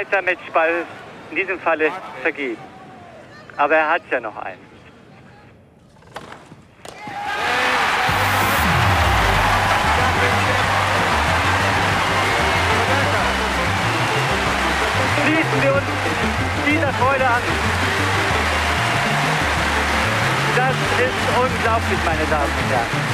[0.00, 0.84] zweiter Matchball
[1.30, 1.90] in diesem Falle
[2.22, 2.56] vergeben.
[3.56, 4.58] Aber er hat ja noch einen.
[15.22, 15.82] Schließen wir uns
[16.66, 17.42] dieser Freude an.
[20.56, 23.10] Das ist unglaublich, meine Damen und Herren.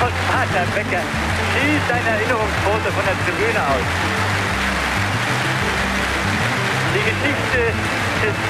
[0.00, 1.02] Und Vater Becker
[1.54, 4.27] schießt eine Erinnerungsfoto von der Tribüne aus.
[6.98, 7.62] Die Geschichte
[8.26, 8.42] ist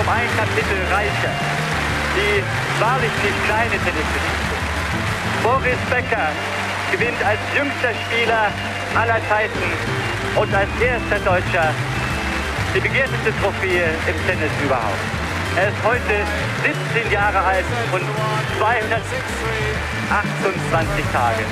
[0.00, 1.36] um ein Kapitel reicher.
[2.16, 2.40] Die
[2.80, 4.56] wahrlich nicht kleine Tennisgeschichte.
[5.42, 6.30] Boris Becker
[6.90, 8.50] gewinnt als jüngster Spieler
[8.96, 9.60] aller Zeiten
[10.34, 11.74] und als erster Deutscher
[12.74, 15.04] die begehrteste Trophäe im Tennis überhaupt.
[15.56, 16.24] Er ist heute
[16.96, 18.00] 17 Jahre alt und
[18.56, 21.44] 228 Tage.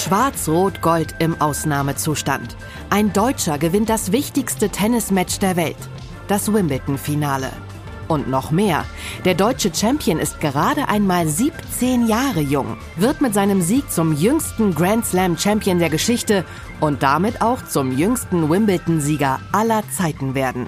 [0.00, 2.56] Schwarz-Rot-Gold im Ausnahmezustand.
[2.88, 5.76] Ein Deutscher gewinnt das wichtigste Tennismatch der Welt,
[6.26, 7.50] das Wimbledon-Finale.
[8.08, 8.84] Und noch mehr.
[9.26, 14.74] Der deutsche Champion ist gerade einmal 17 Jahre jung, wird mit seinem Sieg zum jüngsten
[14.74, 16.44] Grand Slam Champion der Geschichte
[16.80, 20.66] und damit auch zum jüngsten Wimbledon-Sieger aller Zeiten werden.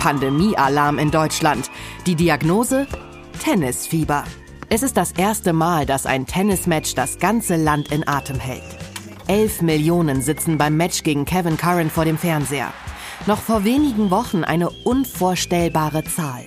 [0.00, 1.70] Pandemie-Alarm in Deutschland.
[2.06, 2.86] Die Diagnose?
[3.44, 4.24] Tennisfieber.
[4.74, 8.62] Es ist das erste Mal, dass ein Tennismatch das ganze Land in Atem hält.
[9.26, 12.72] Elf Millionen sitzen beim Match gegen Kevin Curran vor dem Fernseher.
[13.26, 16.46] Noch vor wenigen Wochen eine unvorstellbare Zahl.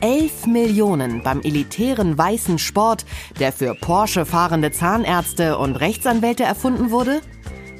[0.00, 3.04] 11 Millionen beim elitären weißen Sport,
[3.40, 7.20] der für Porsche fahrende Zahnärzte und Rechtsanwälte erfunden wurde?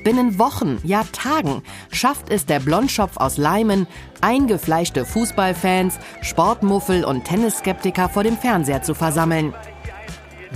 [0.02, 1.62] Binnen Wochen, ja Tagen
[1.92, 3.86] schafft es der Blondschopf aus Leimen,
[4.20, 9.54] eingefleischte Fußballfans, Sportmuffel und Tennisskeptiker vor dem Fernseher zu versammeln.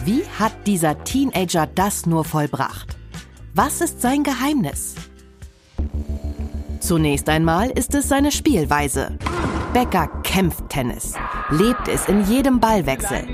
[0.04, 2.96] Wie hat dieser Teenager das nur vollbracht?
[3.54, 4.94] Was ist sein Geheimnis?
[6.80, 9.16] Zunächst einmal ist es seine Spielweise.
[9.74, 11.14] Becker kämpft Tennis,
[11.50, 13.26] lebt es in jedem Ballwechsel.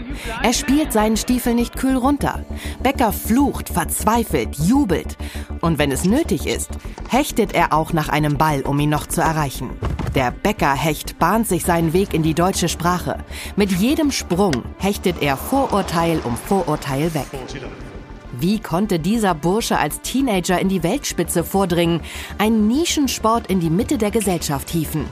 [0.42, 2.46] Er spielt seinen Stiefel nicht kühl runter.
[2.82, 5.18] Becker flucht, verzweifelt, jubelt.
[5.60, 6.70] Und wenn es nötig ist,
[7.10, 9.68] hechtet er auch nach einem Ball, um ihn noch zu erreichen.
[10.14, 13.18] Der Becker-Hecht bahnt sich seinen Weg in die deutsche Sprache.
[13.56, 17.26] Mit jedem Sprung hechtet er Vorurteil um Vorurteil weg.
[18.38, 22.00] Wie konnte dieser Bursche als Teenager in die Weltspitze vordringen,
[22.38, 25.04] einen Nischensport in die Mitte der Gesellschaft hieven?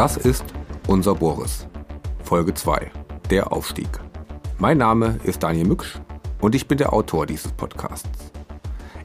[0.00, 0.46] Das ist
[0.88, 1.66] unser Boris.
[2.24, 2.90] Folge 2.
[3.28, 3.90] Der Aufstieg.
[4.56, 6.00] Mein Name ist Daniel Mücksch
[6.40, 8.08] und ich bin der Autor dieses Podcasts.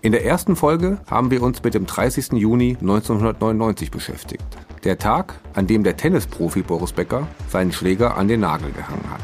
[0.01, 2.39] In der ersten Folge haben wir uns mit dem 30.
[2.39, 4.45] Juni 1999 beschäftigt.
[4.85, 9.19] Der Tag, an dem der Tennisprofi Boris Becker seinen Schläger an den Nagel gehangen hat.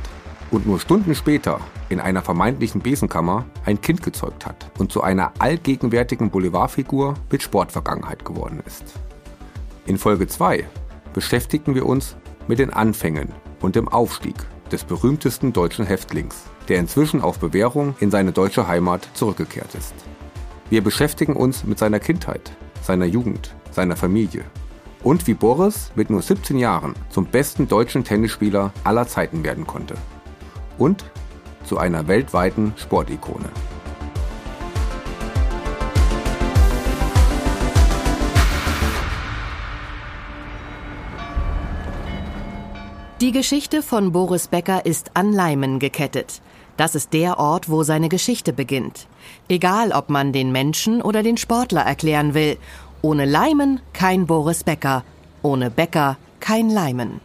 [0.51, 5.31] Und nur Stunden später in einer vermeintlichen Besenkammer ein Kind gezeugt hat und zu einer
[5.39, 8.83] allgegenwärtigen Boulevardfigur mit Sportvergangenheit geworden ist.
[9.85, 10.65] In Folge 2
[11.13, 12.15] beschäftigten wir uns
[12.47, 13.29] mit den Anfängen
[13.61, 14.35] und dem Aufstieg
[14.71, 19.93] des berühmtesten deutschen Häftlings, der inzwischen auf Bewährung in seine deutsche Heimat zurückgekehrt ist.
[20.69, 22.51] Wir beschäftigen uns mit seiner Kindheit,
[22.81, 24.45] seiner Jugend, seiner Familie
[25.03, 29.95] und wie Boris mit nur 17 Jahren zum besten deutschen Tennisspieler aller Zeiten werden konnte.
[30.77, 31.05] Und
[31.65, 33.49] zu einer weltweiten Sportikone.
[43.21, 46.41] Die Geschichte von Boris Becker ist an Leimen gekettet.
[46.75, 49.05] Das ist der Ort, wo seine Geschichte beginnt.
[49.47, 52.57] Egal, ob man den Menschen oder den Sportler erklären will
[53.03, 55.03] ohne Leimen kein Boris Becker,
[55.43, 57.21] ohne Becker kein Leimen.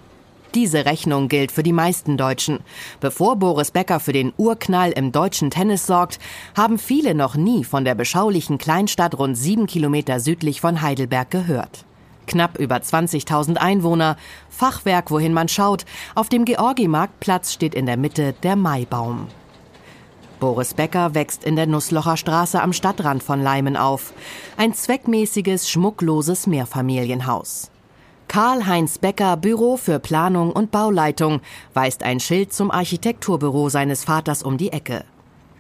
[0.55, 2.59] Diese Rechnung gilt für die meisten Deutschen.
[3.01, 6.19] Bevor Boris Becker für den Urknall im deutschen Tennis sorgt,
[6.55, 11.87] haben viele noch nie von der beschaulichen Kleinstadt rund sieben Kilometer südlich von Heidelberg gehört.
[12.27, 14.17] Knapp über 20.000 Einwohner,
[14.49, 15.85] Fachwerk, wohin man schaut.
[16.15, 19.29] Auf dem Georgi-Marktplatz steht in der Mitte der Maibaum.
[20.39, 24.13] Boris Becker wächst in der Nusslocher Straße am Stadtrand von Leimen auf.
[24.57, 27.71] Ein zweckmäßiges, schmuckloses Mehrfamilienhaus.
[28.29, 31.41] Karl-Heinz Becker, Büro für Planung und Bauleitung,
[31.75, 35.05] weist ein Schild zum Architekturbüro seines Vaters um die Ecke.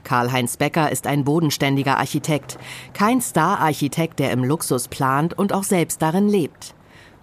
[0.06, 2.58] Karl-Heinz Becker ist ein bodenständiger Architekt,
[2.94, 6.74] kein Star-Architekt, der im Luxus plant und auch selbst darin lebt.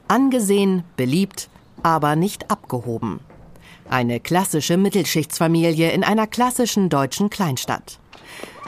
[0.10, 1.50] Angesehen, beliebt,
[1.82, 3.22] aber nicht abgehoben.
[3.90, 8.00] Eine klassische Mittelschichtsfamilie in einer klassischen deutschen Kleinstadt.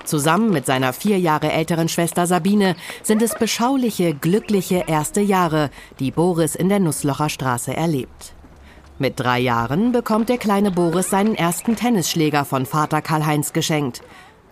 [0.06, 6.12] Zusammen mit seiner vier Jahre älteren Schwester Sabine sind es beschauliche, glückliche erste Jahre, die
[6.12, 8.35] Boris in der Nusslocher Straße erlebt.
[8.98, 14.02] Mit drei Jahren bekommt der kleine Boris seinen ersten Tennisschläger von Vater Karl-Heinz geschenkt.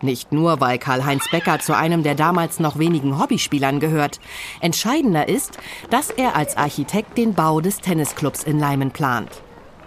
[0.02, 4.20] Nicht nur, weil Karl-Heinz Becker zu einem der damals noch wenigen Hobbyspielern gehört.
[4.60, 5.56] Entscheidender ist,
[5.88, 9.30] dass er als Architekt den Bau des Tennisclubs in Leimen plant.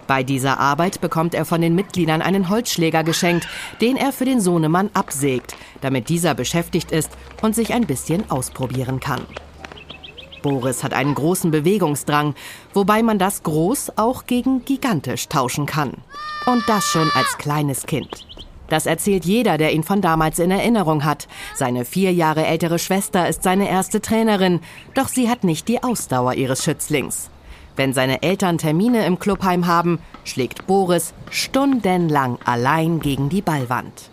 [0.08, 3.46] Bei dieser Arbeit bekommt er von den Mitgliedern einen Holzschläger geschenkt,
[3.80, 7.12] den er für den Sohnemann absägt, damit dieser beschäftigt ist
[7.42, 9.20] und sich ein bisschen ausprobieren kann.
[10.42, 12.34] Boris hat einen großen Bewegungsdrang,
[12.74, 15.92] wobei man das groß auch gegen gigantisch tauschen kann.
[16.46, 18.26] Und das schon als kleines Kind.
[18.68, 21.26] Das erzählt jeder, der ihn von damals in Erinnerung hat.
[21.54, 24.60] Seine vier Jahre ältere Schwester ist seine erste Trainerin,
[24.94, 27.30] doch sie hat nicht die Ausdauer ihres Schützlings.
[27.76, 34.10] Wenn seine Eltern Termine im Clubheim haben, schlägt Boris stundenlang allein gegen die Ballwand.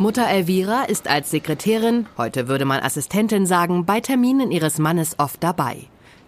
[0.00, 5.42] Mutter Elvira ist als Sekretärin, heute würde man Assistentin sagen, bei Terminen ihres Mannes oft
[5.42, 5.76] dabei.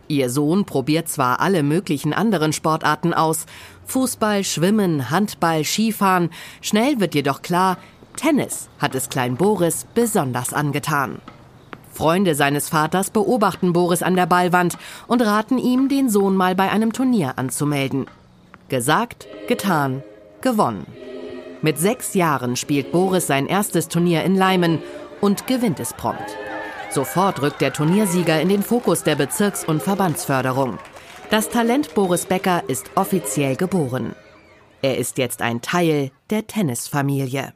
[0.08, 3.46] Ihr Sohn probiert zwar alle möglichen anderen Sportarten aus,
[3.86, 6.28] Fußball, Schwimmen, Handball, Skifahren,
[6.60, 7.78] schnell wird jedoch klar,
[8.14, 11.22] Tennis hat es Klein Boris besonders angetan.
[11.90, 14.76] Freunde seines Vaters beobachten Boris an der Ballwand
[15.06, 18.04] und raten ihm, den Sohn mal bei einem Turnier anzumelden.
[18.68, 20.02] Gesagt, getan,
[20.42, 20.84] gewonnen.
[21.64, 24.80] Mit sechs Jahren spielt Boris sein erstes Turnier in Leimen
[25.20, 26.36] und gewinnt es prompt.
[26.90, 30.78] Sofort rückt der Turniersieger in den Fokus der Bezirks- und Verbandsförderung.
[31.30, 34.16] Das Talent Boris Becker ist offiziell geboren.
[34.82, 37.54] Er ist jetzt ein Teil der Tennisfamilie.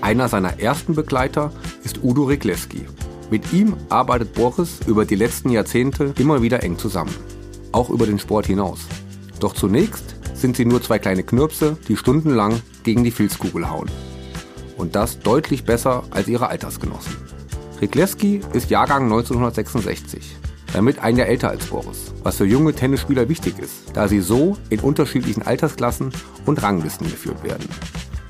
[0.00, 1.52] Einer seiner ersten Begleiter
[1.84, 2.86] ist Udo Rigleski.
[3.30, 7.14] Mit ihm arbeitet Boris über die letzten Jahrzehnte immer wieder eng zusammen.
[7.70, 8.80] Auch über den Sport hinaus.
[9.38, 13.90] Doch zunächst sind sie nur zwei kleine Knirpse, die stundenlang gegen die Filzkugel hauen.
[14.76, 17.16] Und das deutlich besser als ihre Altersgenossen.
[17.80, 20.36] Rigleski ist Jahrgang 1966,
[20.72, 24.56] damit ein Jahr älter als Boris, was für junge Tennisspieler wichtig ist, da sie so
[24.68, 26.12] in unterschiedlichen Altersklassen
[26.46, 27.68] und Ranglisten geführt werden.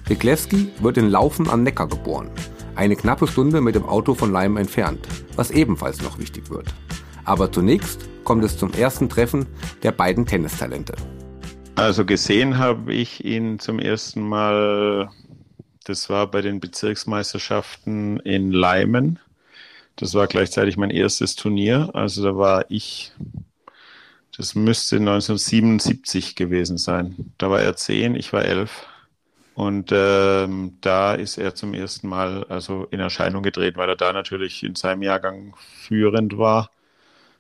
[0.09, 2.31] Riglewski wird in Laufen am Neckar geboren,
[2.75, 6.73] eine knappe Stunde mit dem Auto von Leim entfernt, was ebenfalls noch wichtig wird.
[7.25, 9.47] Aber zunächst kommt es zum ersten Treffen
[9.83, 10.95] der beiden Tennistalente.
[11.81, 15.09] Also gesehen habe ich ihn zum ersten Mal,
[15.85, 19.19] das war bei den Bezirksmeisterschaften in Leimen.
[19.97, 21.89] Das war gleichzeitig mein erstes Turnier.
[21.95, 23.13] Also da war ich,
[24.37, 27.33] das müsste 1977 gewesen sein.
[27.39, 28.87] Da war er zehn, ich war elf.
[29.55, 34.13] Und ähm, da ist er zum ersten Mal also in Erscheinung getreten, weil er da
[34.13, 36.71] natürlich in seinem Jahrgang führend war.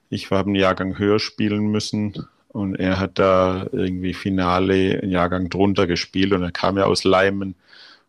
[0.08, 2.14] Ich habe einen Jahrgang höher spielen müssen
[2.52, 7.04] und er hat da irgendwie Finale einen Jahrgang drunter gespielt und er kam ja aus
[7.04, 7.54] Leimen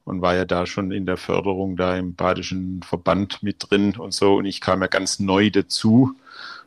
[0.03, 4.13] und war ja da schon in der Förderung da im badischen Verband mit drin und
[4.13, 6.15] so und ich kam ja ganz neu dazu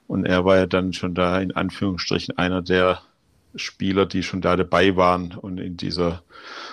[0.07, 3.01] und er war ja dann schon da in Anführungsstrichen einer der
[3.57, 6.23] Spieler, die schon da dabei waren und in dieser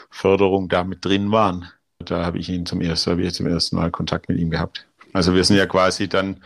[0.09, 1.67] Förderung da mit drin waren.
[1.99, 4.87] Da habe ich ihn zum ersten, habe ich zum ersten Mal Kontakt mit ihm gehabt.
[5.13, 6.37] Also wir sind ja quasi dann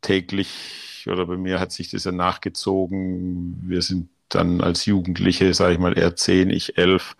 [0.00, 3.60] täglich oder bei mir hat sich das ja nachgezogen.
[3.62, 7.16] Wir sind dann als Jugendliche, sage ich mal, er zehn, ich elf,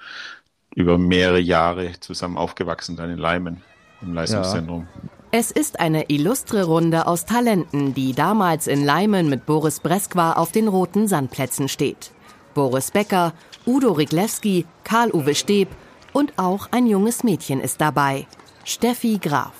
[0.74, 3.62] über mehrere Jahre zusammen aufgewachsen, dann in Leimen
[4.00, 4.88] im Leistungszentrum.
[4.94, 5.10] Ja.
[5.34, 10.52] Es ist eine illustre Runde aus Talenten, die damals in Leimen mit Boris Breskwa auf
[10.52, 12.10] den roten Sandplätzen steht.
[12.52, 13.32] Boris Becker,
[13.66, 15.68] Udo Riglewski, Karl-Uwe Steb
[16.12, 18.26] und auch ein junges Mädchen ist dabei,
[18.64, 19.54] Steffi Graf.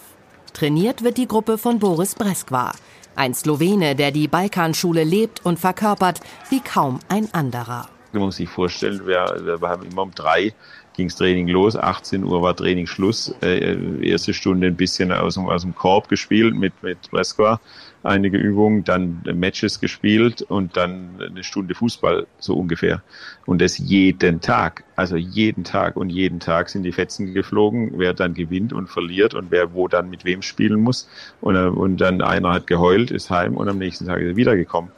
[0.52, 2.73] Trainiert wird die Gruppe von Boris Breskwa,
[3.16, 7.88] ein Slowene, der die Balkanschule lebt und verkörpert wie kaum ein anderer.
[8.12, 10.52] Man muss sich vorstellen, wir, wir haben immer um drei
[10.95, 15.62] ging's Training los, 18 Uhr war Trainingsschluss, äh, erste Stunde ein bisschen aus dem, aus
[15.62, 17.61] dem Korb gespielt mit, mit Breskva,
[18.02, 23.02] einige Übungen, dann Matches gespielt und dann eine Stunde Fußball, so ungefähr.
[23.47, 28.14] Und das jeden Tag, also jeden Tag und jeden Tag sind die Fetzen geflogen, wer
[28.14, 31.09] dann gewinnt und verliert und wer wo dann mit wem spielen muss.
[31.40, 34.37] Und, äh, und dann einer hat geheult, ist heim und am nächsten Tag ist er
[34.37, 34.90] wiedergekommen.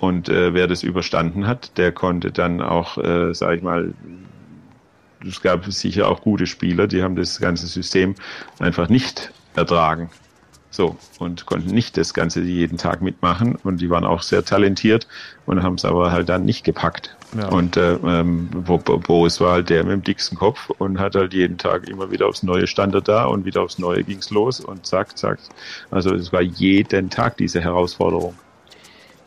[0.00, 3.94] Und äh, wer das überstanden hat, der konnte dann auch, äh, sag ich mal,
[5.26, 8.14] es gab sicher auch gute Spieler, die haben das ganze System
[8.60, 10.10] einfach nicht ertragen.
[10.70, 15.08] So, und konnten nicht das Ganze jeden Tag mitmachen und die waren auch sehr talentiert
[15.46, 17.16] und haben es aber halt dann nicht gepackt.
[17.36, 17.48] Ja.
[17.48, 21.56] Und äh, ähm, Boris war halt der mit dem dicksten Kopf und hat halt jeden
[21.56, 24.86] Tag immer wieder aufs Neue stand er da und wieder aufs Neue ging's los und
[24.86, 25.38] zack, zack.
[25.90, 28.34] Also es war jeden Tag diese Herausforderung.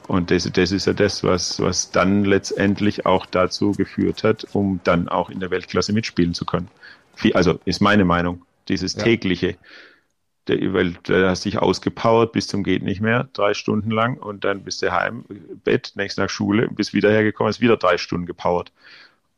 [0.07, 4.79] Und das, das ist ja das, was, was dann letztendlich auch dazu geführt hat, um
[4.83, 6.67] dann auch in der Weltklasse mitspielen zu können.
[7.33, 8.41] Also ist meine Meinung.
[8.67, 9.55] Dieses tägliche,
[10.51, 14.43] der, weil der hast dich ausgepowert bis zum geht nicht mehr, drei Stunden lang und
[14.43, 15.25] dann bist du heim,
[15.63, 18.71] Bett, nächsten Tag Schule, bist wieder hergekommen, hast wieder drei Stunden gepowert.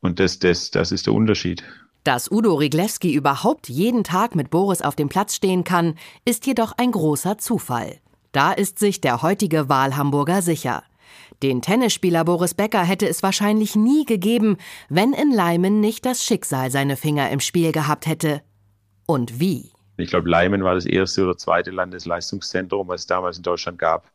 [0.01, 1.63] Und das, das, das ist der Unterschied.
[2.03, 6.74] Dass Udo Riglewski überhaupt jeden Tag mit Boris auf dem Platz stehen kann, ist jedoch
[6.77, 8.00] ein großer Zufall.
[8.34, 10.84] Da ist sich der heutige Wahlhamburger sicher.
[11.41, 14.58] Den Tennisspieler Boris Becker hätte es wahrscheinlich nie gegeben,
[14.89, 18.41] wenn in Leimen nicht das Schicksal seine Finger im Spiel gehabt hätte.
[19.05, 19.73] Und wie?
[19.98, 24.10] Ich glaube, Leimen war das erste oder zweite Landesleistungszentrum, was es damals in Deutschland gab.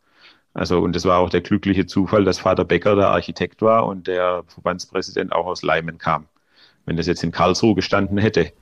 [0.54, 4.06] Also, und es war auch der glückliche Zufall, dass Vater Becker der Architekt war und
[4.06, 6.26] der Verbandspräsident auch aus Leimen kam.
[6.84, 8.52] Wenn das jetzt in Karlsruhe gestanden hätte,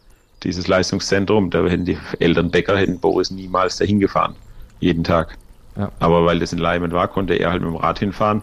[0.43, 4.35] dieses Leistungszentrum, da hätten die Eltern Becker, hätten Boris niemals dahin gefahren.
[4.81, 5.39] Jeden Tag.
[5.77, 5.91] Ja.
[6.01, 8.43] Aber weil das in Leimen war, konnte er halt mit dem Rad hinfahren.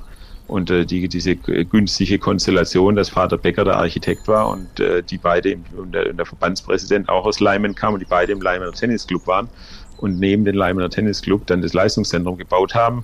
[0.53, 5.17] Und äh, die, diese günstige Konstellation, dass Vater Becker der Architekt war und äh, die
[5.17, 8.72] beide und der, und der, Verbandspräsident auch aus Leimen kam und die beide im Leimener
[8.72, 9.50] Tennisclub waren
[9.98, 13.03] und neben den Leimener Tennisclub dann das Leistungszentrum gebaut haben.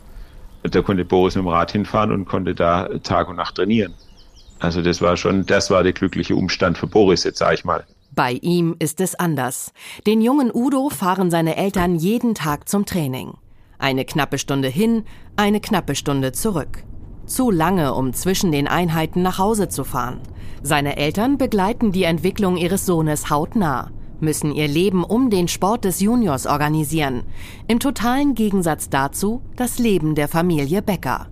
[0.61, 3.95] Da konnte Boris mit dem Rad hinfahren und konnte da Tag und Nacht trainieren.
[4.59, 7.83] Also das war schon, das war der glückliche Umstand für Boris, jetzt sage ich mal.
[8.11, 9.73] Bei ihm ist es anders.
[10.05, 13.33] Den jungen Udo fahren seine Eltern jeden Tag zum Training.
[13.79, 15.03] Eine knappe Stunde hin,
[15.35, 16.83] eine knappe Stunde zurück.
[17.29, 20.19] Zu lange, um zwischen den Einheiten nach Hause zu fahren.
[20.63, 25.99] Seine Eltern begleiten die Entwicklung ihres Sohnes hautnah, müssen ihr Leben um den Sport des
[25.99, 27.21] Juniors organisieren.
[27.67, 31.27] Im totalen Gegensatz dazu das Leben der Familie Becker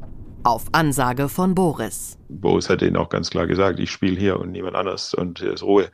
[0.48, 2.18] auf Ansage von Boris.
[2.30, 5.52] Boris hat ihnen auch ganz klar gesagt, ich spiele hier und niemand anders und hier
[5.52, 5.90] ist Ruhe.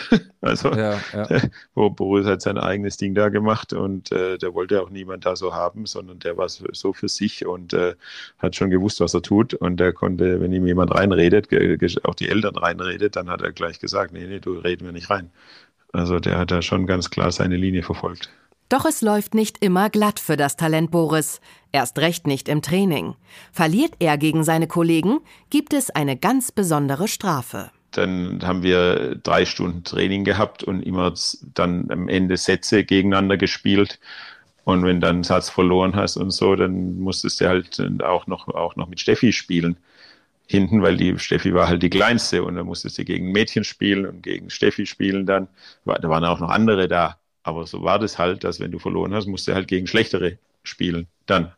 [0.40, 1.28] also ja, ja.
[1.90, 5.54] Boris hat sein eigenes Ding da gemacht und äh, der wollte auch niemand da so
[5.54, 7.94] haben, sondern der war so für sich und äh,
[8.38, 11.48] hat schon gewusst, was er tut und der konnte, wenn ihm jemand reinredet,
[12.04, 15.10] auch die Eltern reinredet, dann hat er gleich gesagt, nee, nee, du reden wir nicht
[15.10, 15.30] rein.
[15.92, 18.30] Also der hat da schon ganz klar seine Linie verfolgt.
[18.68, 23.14] Doch es läuft nicht immer glatt für das Talent Boris, erst recht nicht im Training.
[23.52, 27.70] Verliert er gegen seine Kollegen, gibt es eine ganz besondere Strafe.
[27.96, 31.14] Dann haben wir drei Stunden Training gehabt und immer
[31.54, 33.98] dann am Ende Sätze gegeneinander gespielt.
[34.64, 38.48] Und wenn dann einen Satz verloren hast und so, dann musstest du halt auch noch,
[38.48, 39.76] auch noch mit Steffi spielen.
[40.48, 44.06] Hinten, weil die Steffi war halt die kleinste und dann musstest du gegen Mädchen spielen
[44.06, 45.48] und gegen Steffi spielen dann.
[45.84, 47.18] Da waren auch noch andere da.
[47.42, 50.38] Aber so war das halt, dass wenn du verloren hast, musst du halt gegen Schlechtere
[50.64, 51.06] spielen.
[51.26, 51.52] Dann.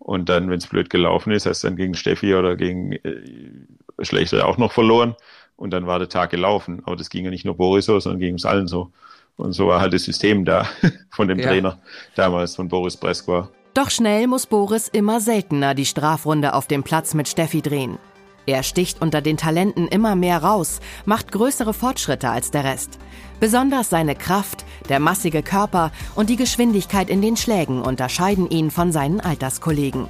[0.00, 4.04] Und dann, wenn es blöd gelaufen ist, hast du dann gegen Steffi oder gegen äh,
[4.04, 5.14] Schlechtere auch noch verloren.
[5.60, 6.80] Und dann war der Tag gelaufen.
[6.86, 8.92] Aber das ging ja nicht nur Boris so, sondern ging uns allen so.
[9.36, 10.66] Und so war halt das System da
[11.10, 11.48] von dem ja.
[11.48, 11.78] Trainer
[12.14, 13.50] damals, von Boris Breskwa.
[13.74, 17.98] Doch schnell muss Boris immer seltener die Strafrunde auf dem Platz mit Steffi drehen.
[18.46, 22.98] Er sticht unter den Talenten immer mehr raus, macht größere Fortschritte als der Rest.
[23.38, 28.92] Besonders seine Kraft, der massige Körper und die Geschwindigkeit in den Schlägen unterscheiden ihn von
[28.92, 30.08] seinen Alterskollegen.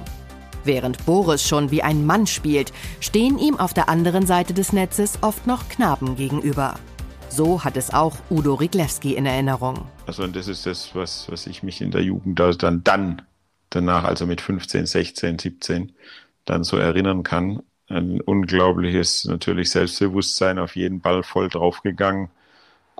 [0.63, 5.19] Während Boris schon wie ein Mann spielt, stehen ihm auf der anderen Seite des Netzes
[5.21, 6.75] oft noch Knaben gegenüber.
[7.29, 9.85] So hat es auch Udo Riglewski in Erinnerung.
[10.05, 13.21] Also das ist das, was, was ich mich in der Jugend dann, dann
[13.69, 15.93] danach, also mit 15, 16, 17,
[16.45, 17.63] dann so erinnern kann.
[17.87, 22.29] Ein unglaubliches natürlich Selbstbewusstsein, auf jeden Ball voll draufgegangen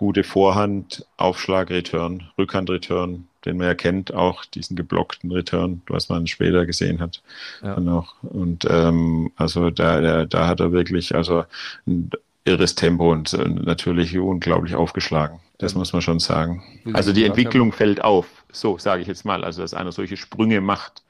[0.02, 6.10] gute Vorhand, Aufschlag, Return, Rückhand, Return, den man ja kennt, auch diesen geblockten Return, was
[6.10, 7.22] man später gesehen hat.
[7.64, 7.78] Ja.
[7.78, 8.14] Auch.
[8.22, 11.46] Und ähm, also da, da, da hat er wirklich also
[11.88, 12.12] ein
[12.46, 15.40] irres Tempo und äh, natürlich unglaublich aufgeschlagen.
[15.58, 16.64] Das muss man schon sagen.
[16.94, 20.60] Also die Entwicklung fällt auf, so sage ich jetzt mal, also dass einer solche Sprünge
[20.60, 21.04] macht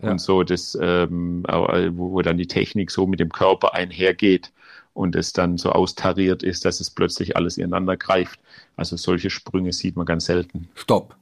[0.00, 0.10] ja.
[0.10, 4.50] und so, das, ähm, wo, wo dann die Technik so mit dem Körper einhergeht
[4.94, 8.40] und es dann so austariert ist, dass es plötzlich alles ineinander greift.
[8.76, 10.68] Also solche Sprünge sieht man ganz selten.
[10.74, 11.14] Stopp.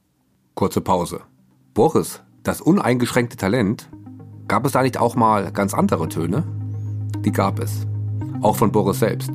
[0.57, 1.19] Kurze Pause.
[1.75, 3.91] Boris, das uneingeschränkte Talent,
[4.47, 6.45] gab es da nicht auch mal ganz andere Töne?
[7.23, 7.85] Die gab es.
[8.41, 9.29] Auch von Boris selbst.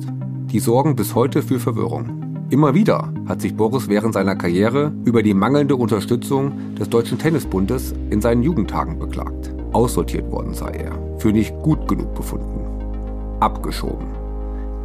[0.51, 2.45] Die sorgen bis heute für Verwirrung.
[2.49, 7.93] Immer wieder hat sich Boris während seiner Karriere über die mangelnde Unterstützung des Deutschen Tennisbundes
[8.09, 9.55] in seinen Jugendtagen beklagt.
[9.71, 13.39] Aussortiert worden sei er, für nicht gut genug befunden.
[13.39, 14.07] Abgeschoben.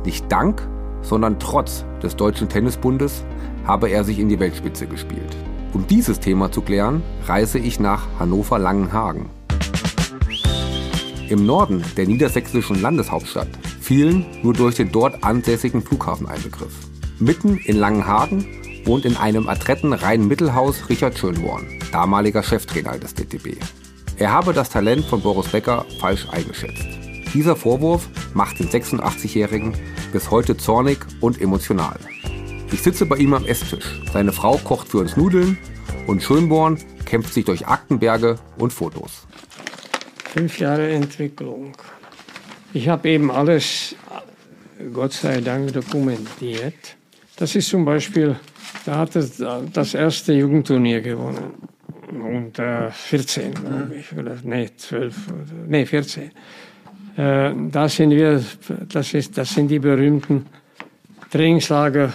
[0.04, 0.62] Nicht dank,
[1.02, 3.25] sondern trotz des Deutschen Tennisbundes
[3.64, 5.37] habe er sich in die Weltspitze gespielt.
[5.75, 9.29] Um dieses Thema zu klären, reise ich nach Hannover-Langenhagen.
[11.29, 13.49] Im Norden der niedersächsischen Landeshauptstadt
[13.81, 16.73] fielen nur durch den dort ansässigen Flughafen ein Begriff.
[17.19, 18.47] Mitten in Langenhagen
[18.85, 23.59] wohnt in einem adretten Rhein-Mittelhaus Richard Schönborn, damaliger Cheftrainer des DTB.
[24.17, 26.87] Er habe das Talent von Boris Becker falsch eingeschätzt.
[27.35, 29.75] Dieser Vorwurf macht den 86-Jährigen
[30.13, 31.99] bis heute zornig und emotional.
[32.71, 33.85] Ich sitze bei ihm am Esstisch.
[34.13, 35.57] Seine Frau kocht für uns Nudeln
[36.07, 39.27] Und Schönborn kämpft sich durch Aktenberge und Fotos.
[40.33, 41.73] Fünf Jahre Entwicklung.
[42.75, 43.97] Ich habe eben alles,
[44.93, 46.97] Gott sei Dank, dokumentiert.
[47.37, 48.37] Das ist zum Beispiel,
[48.85, 51.55] da hat es das erste Jugendturnier gewonnen.
[52.11, 54.13] Und äh, 14, glaube ich.
[54.17, 55.17] Oder, nee, 12,
[55.67, 56.31] nee, 14.
[57.17, 58.43] Äh, da sind wir,
[58.89, 60.47] das, ist, das sind die berühmten
[61.31, 62.13] Trainingslager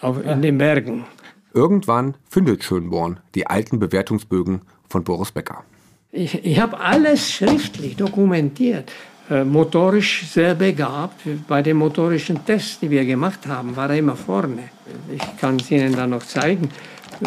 [0.00, 1.04] auf, in den Bergen.
[1.52, 5.64] Irgendwann findet Schönborn die alten Bewertungsbögen von Boris Becker.
[6.12, 8.90] Ich, ich habe alles schriftlich dokumentiert.
[9.30, 11.20] Äh, motorisch sehr begabt.
[11.46, 14.70] Bei den motorischen Tests, die wir gemacht haben, war er immer vorne.
[15.12, 16.68] Ich kann es Ihnen dann noch zeigen,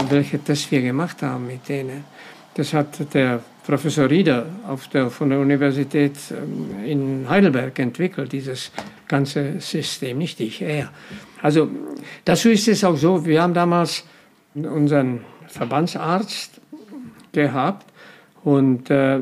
[0.10, 2.04] welche Tests wir gemacht haben mit denen.
[2.56, 4.46] Das hat der Professor Rieder
[4.94, 8.72] der, von der Universität ähm, in Heidelberg entwickelt, dieses
[9.08, 10.90] ganze System, nicht ich, er.
[11.42, 11.70] Also
[12.26, 14.04] dazu ist es auch so, wir haben damals
[14.54, 16.60] unseren Verbandsarzt
[17.32, 17.86] gehabt
[18.44, 19.20] und äh,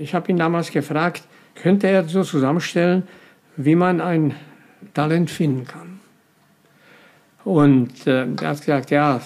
[0.00, 1.22] ich habe ihn damals gefragt,
[1.54, 3.02] könnte er so zusammenstellen,
[3.56, 4.34] wie man ein
[4.94, 6.00] Talent finden kann.
[7.44, 9.20] Und äh, er hat gesagt, ja,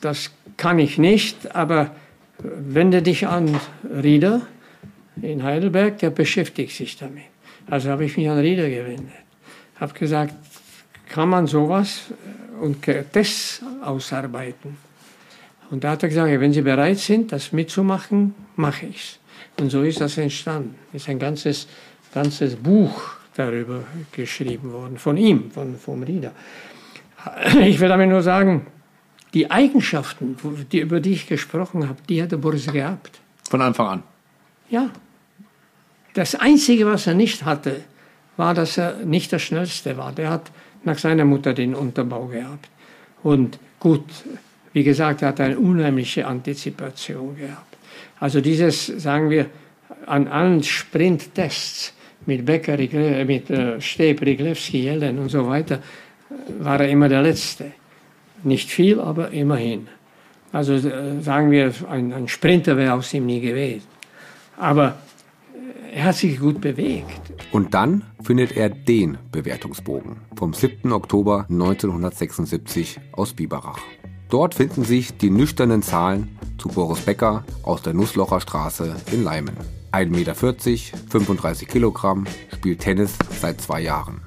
[0.00, 1.90] das kann ich nicht, aber
[2.38, 3.58] wende dich an
[4.02, 4.42] Rieder
[5.22, 7.24] in Heidelberg, der beschäftigt sich damit.
[7.68, 9.12] Also habe ich mich an Rieder gewendet.
[9.76, 10.34] Habe gesagt,
[11.08, 12.02] kann man sowas
[12.60, 14.76] und Tests ausarbeiten?
[15.70, 19.18] Und da hat er gesagt, wenn Sie bereit sind, das mitzumachen, mache ich es.
[19.60, 20.74] Und so ist das entstanden.
[20.92, 21.66] Es ist ein ganzes,
[22.12, 23.80] ganzes Buch darüber
[24.12, 26.32] geschrieben worden, von ihm, von, vom Rieder.
[27.60, 28.66] Ich will damit nur sagen,
[29.34, 30.36] die Eigenschaften,
[30.70, 33.20] die, über die ich gesprochen habe, die hatte Boris gehabt.
[33.50, 34.02] Von Anfang an?
[34.70, 34.90] Ja.
[36.14, 37.82] Das Einzige, was er nicht hatte,
[38.36, 40.12] war, dass er nicht der Schnellste war.
[40.12, 40.50] Der hat
[40.84, 42.68] nach seiner Mutter den Unterbau gehabt.
[43.22, 44.04] Und gut,
[44.72, 47.76] wie gesagt, er hat eine unheimliche Antizipation gehabt.
[48.20, 49.46] Also dieses, sagen wir,
[50.06, 51.92] an allen Sprinttests
[52.26, 55.80] mit Becker, mit äh, Steb, Riglewski, Jelen und so weiter,
[56.60, 57.72] war er immer der Letzte.
[58.44, 59.88] Nicht viel, aber immerhin.
[60.52, 63.86] Also äh, sagen wir, ein, ein Sprinter wäre aus ihm nie gewesen.
[64.56, 64.98] Aber
[65.92, 67.20] äh, er hat sich gut bewegt.
[67.50, 70.92] Und dann findet er den Bewertungsbogen vom 7.
[70.92, 73.80] Oktober 1976 aus Biberach.
[74.28, 79.56] Dort finden sich die nüchternen Zahlen zu Boris Becker aus der Nusslocher Straße in Leimen.
[79.92, 84.22] 1,40 Meter, 35 Kilogramm, spielt Tennis seit zwei Jahren.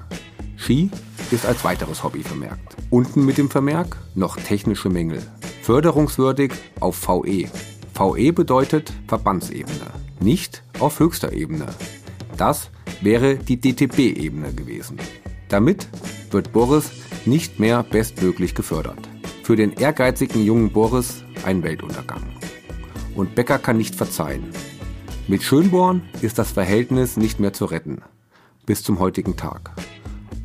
[0.58, 0.90] Ski
[1.30, 2.76] ist als weiteres Hobby vermerkt.
[2.90, 5.22] Unten mit dem Vermerk noch technische Mängel.
[5.62, 7.48] Förderungswürdig auf VE.
[7.94, 9.86] VE bedeutet Verbandsebene,
[10.20, 11.66] nicht auf höchster Ebene.
[12.36, 14.98] Das wäre die DTB-Ebene gewesen.
[15.48, 15.88] Damit
[16.30, 16.90] wird Boris
[17.24, 19.08] nicht mehr bestmöglich gefördert.
[19.42, 22.22] Für den ehrgeizigen jungen Boris ein Weltuntergang.
[23.14, 24.50] Und Becker kann nicht verzeihen.
[25.26, 28.02] Mit Schönborn ist das Verhältnis nicht mehr zu retten.
[28.66, 29.72] Bis zum heutigen Tag.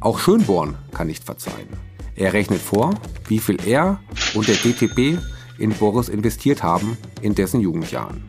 [0.04, 1.70] Auch Schönborn kann nicht verzeihen.
[2.18, 2.94] Er rechnet vor,
[3.30, 4.02] wie viel er
[4.34, 5.18] und der DTB
[5.58, 8.22] in Boris investiert haben in dessen Jugendjahren.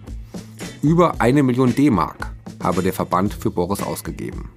[0.83, 2.33] Über eine Million D-Mark
[2.63, 4.51] habe der Verband für Boris ausgegeben.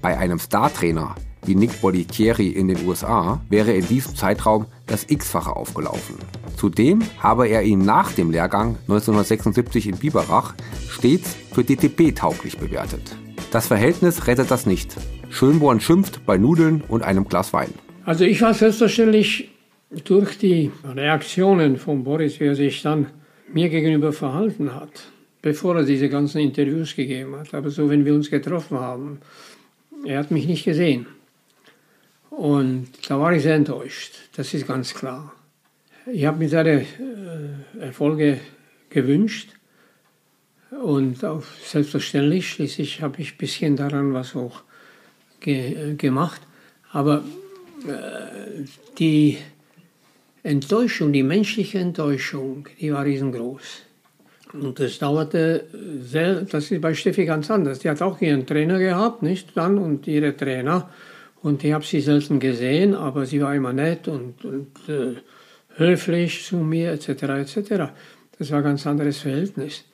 [0.00, 5.54] Bei einem Startrainer wie Nick Bollettieri in den USA wäre in diesem Zeitraum das X-fache
[5.54, 6.14] aufgelaufen.
[6.56, 10.54] Zudem habe er ihn nach dem Lehrgang 1976 in Biberach
[10.88, 13.16] stets für DTB tauglich bewertet.
[13.56, 14.94] Das Verhältnis rettet das nicht.
[15.30, 17.72] Schönborn schimpft bei Nudeln und einem Glas Wein.
[18.04, 19.48] Also ich war selbstverständlich
[20.04, 23.06] durch die Reaktionen von Boris, wie er sich dann
[23.50, 27.54] mir gegenüber verhalten hat, bevor er diese ganzen Interviews gegeben hat.
[27.54, 29.20] Aber so, wenn wir uns getroffen haben,
[30.04, 31.06] er hat mich nicht gesehen.
[32.28, 35.32] Und da war ich sehr enttäuscht, das ist ganz klar.
[36.12, 38.38] Ich habe mir seine äh, Erfolge
[38.90, 39.55] gewünscht
[40.70, 41.18] und
[41.64, 44.62] selbstverständlich, schließlich habe ich ein bisschen daran was auch
[45.40, 46.40] ge gemacht.
[46.92, 47.22] Aber
[47.86, 48.64] äh,
[48.98, 49.38] die
[50.42, 53.82] Enttäuschung, die menschliche Enttäuschung, die war riesengroß.
[54.52, 55.64] Und das dauerte
[56.00, 57.80] sehr, das ist bei Steffi ganz anders.
[57.80, 60.88] Die hat auch ihren Trainer gehabt, nicht dann, und ihre Trainer.
[61.42, 65.16] Und ich habe sie selten gesehen, aber sie war immer nett und, und äh,
[65.76, 67.92] höflich zu mir, etc., etc.
[68.38, 69.84] Das war ein ganz anderes Verhältnis.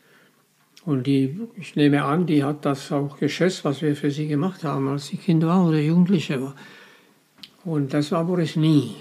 [0.85, 4.65] Und die, ich nehme an, die hat das auch geschätzt, was wir für sie gemacht
[4.65, 6.55] haben, als sie Kind war oder Jugendliche war.
[7.65, 8.97] Und das war Boris nie.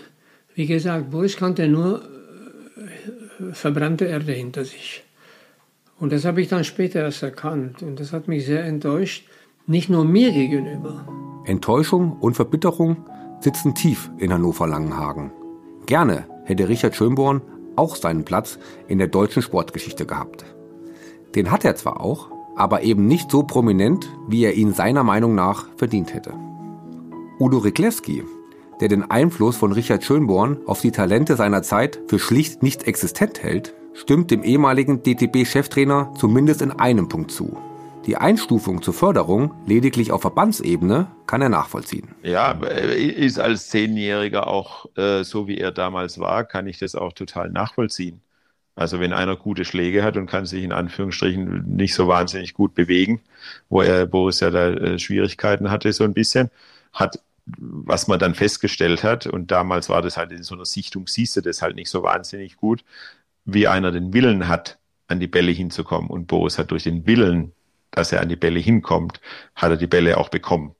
[0.54, 5.04] Wie gesagt, Boris kannte nur äh, verbrannte Erde hinter sich.
[6.00, 7.82] Und das habe ich dann später erst erkannt.
[7.82, 9.28] Und das hat mich sehr enttäuscht,
[9.65, 11.08] nicht nur mir gegenüber.
[11.46, 13.06] Enttäuschung und Verbitterung
[13.39, 15.32] sitzen tief in Hannover-Langenhagen.
[15.88, 17.41] Gerne hätte Richard Schönborn
[17.76, 20.46] auch seinen Platz in der deutschen Sportgeschichte gehabt.
[21.36, 25.36] Den hat er zwar auch, aber eben nicht so prominent, wie er ihn seiner Meinung
[25.36, 26.34] nach verdient hätte.
[27.39, 28.24] Udo Riklewski,
[28.82, 33.41] der den Einfluss von Richard Schönborn auf die Talente seiner Zeit für schlicht nicht existent
[33.41, 37.58] hält, stimmt dem ehemaligen DTB-Cheftrainer zumindest in einem Punkt zu.
[38.06, 42.15] Die Einstufung zur Förderung lediglich auf Verbandsebene kann er nachvollziehen.
[42.24, 47.13] Ja, ist als Zehnjähriger auch äh, so, wie er damals war, kann ich das auch
[47.13, 48.22] total nachvollziehen.
[48.75, 52.73] Also wenn einer gute Schläge hat und kann sich in Anführungsstrichen nicht so wahnsinnig gut
[52.73, 53.21] bewegen,
[53.69, 56.49] wo er Boris ja da äh, Schwierigkeiten hatte so ein bisschen,
[56.93, 61.07] hat was man dann festgestellt hat, und damals war das halt in so einer Sichtung,
[61.07, 62.84] siehst du das halt nicht so wahnsinnig gut,
[63.45, 66.10] wie einer den Willen hat, an die Bälle hinzukommen.
[66.10, 67.51] Und Boris hat durch den Willen,
[67.91, 69.19] dass er an die Bälle hinkommt,
[69.55, 70.75] hat er die Bälle auch bekommen.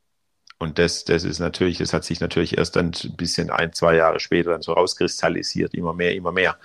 [0.60, 3.95] Und das, das ist natürlich, das hat sich natürlich erst dann ein bisschen ein, zwei
[3.95, 6.58] Jahre später dann so rauskristallisiert, immer mehr, immer mehr,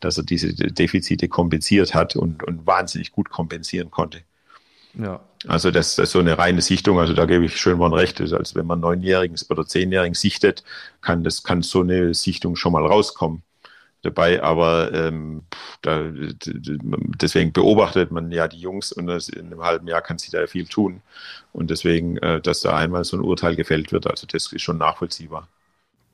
[0.00, 4.20] dass er diese Defizite kompensiert hat und, und wahnsinnig gut kompensieren konnte.
[4.94, 5.20] Ja.
[5.46, 8.20] Also das, das ist so eine reine Sichtung, also da gebe ich Schönborn recht.
[8.20, 10.64] Also wenn man Neunjährigen oder Zehnjährigen sichtet,
[11.00, 13.42] kann das kann so eine Sichtung schon mal rauskommen
[14.02, 15.42] dabei, aber ähm,
[15.82, 20.46] da, deswegen beobachtet man ja die Jungs und in einem halben Jahr kann sich da
[20.46, 21.02] viel tun.
[21.52, 24.78] Und deswegen, äh, dass da einmal so ein Urteil gefällt wird, also das ist schon
[24.78, 25.48] nachvollziehbar.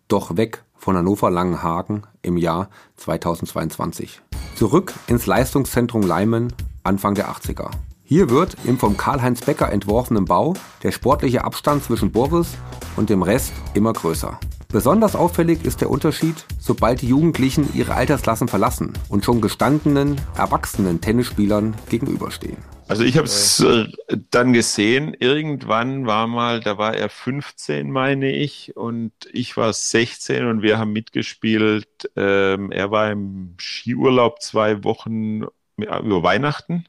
[0.09, 4.21] Doch weg von Hannover Langenhagen im Jahr 2022.
[4.55, 7.71] Zurück ins Leistungszentrum Leimen Anfang der 80er.
[8.03, 12.49] Hier wird im vom Karl-Heinz Becker entworfenen Bau der sportliche Abstand zwischen Boris
[12.97, 14.39] und dem Rest immer größer.
[14.75, 21.01] Besonders auffällig ist der Unterschied, sobald die Jugendlichen ihre Altersklassen verlassen und schon gestandenen, erwachsenen
[21.01, 22.57] Tennisspielern gegenüberstehen.
[22.89, 23.87] Also ich habe es äh,
[24.33, 30.45] dann gesehen, irgendwann war mal, da war er 15, meine ich, und ich war 16
[30.45, 32.11] und wir haben mitgespielt.
[32.17, 35.45] Ähm, er war im Skiurlaub zwei Wochen
[35.77, 36.85] über Weihnachten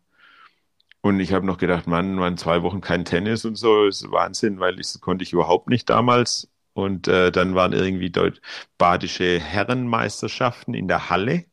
[1.02, 4.60] und ich habe noch gedacht, Mann, man zwei Wochen kein Tennis und so, ist Wahnsinn,
[4.60, 6.50] weil das konnte ich überhaupt nicht damals.
[6.76, 8.42] Und äh, dann waren irgendwie dort
[8.78, 11.46] badische Herrenmeisterschaften in der Halle.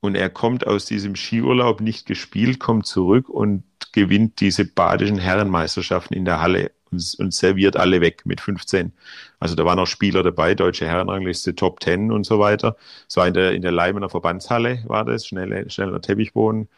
[0.00, 6.14] Und er kommt aus diesem Skiurlaub nicht gespielt, kommt zurück und gewinnt diese badischen Herrenmeisterschaften
[6.14, 8.92] in der Halle und, und serviert alle weg mit 15.
[9.40, 12.76] Also da waren auch Spieler dabei, deutsche Herrenrangliste, Top 10 und so weiter.
[13.14, 16.68] War in der, in der Leimener Verbandshalle, war das, schnelle, schneller Teppichboden.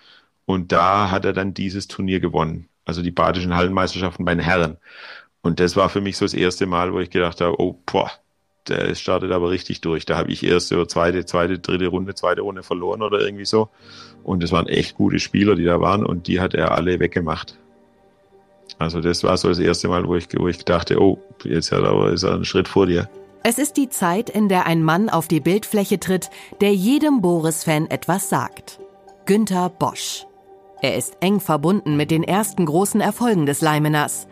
[0.46, 2.68] Und da hat er dann dieses Turnier gewonnen.
[2.84, 4.76] Also die badischen Hallenmeisterschaften bei den Herren.
[5.42, 8.10] Und das war für mich so das erste Mal, wo ich gedacht habe, oh, boah,
[8.68, 10.04] der startet aber richtig durch.
[10.04, 13.68] Da habe ich erste oder zweite, zweite, dritte Runde, zweite Runde verloren oder irgendwie so.
[14.22, 17.56] Und es waren echt gute Spieler, die da waren und die hat er alle weggemacht.
[18.78, 21.82] Also das war so das erste Mal, wo ich, wo ich dachte, oh, jetzt hat
[21.82, 23.08] er ist er einen Schritt vor dir.
[23.42, 26.28] Es ist die Zeit, in der ein Mann auf die Bildfläche tritt,
[26.60, 28.80] der jedem Boris-Fan etwas sagt.
[29.26, 30.26] Günther Bosch.
[30.80, 34.28] Er ist eng verbunden mit den ersten großen Erfolgen des Leimeners.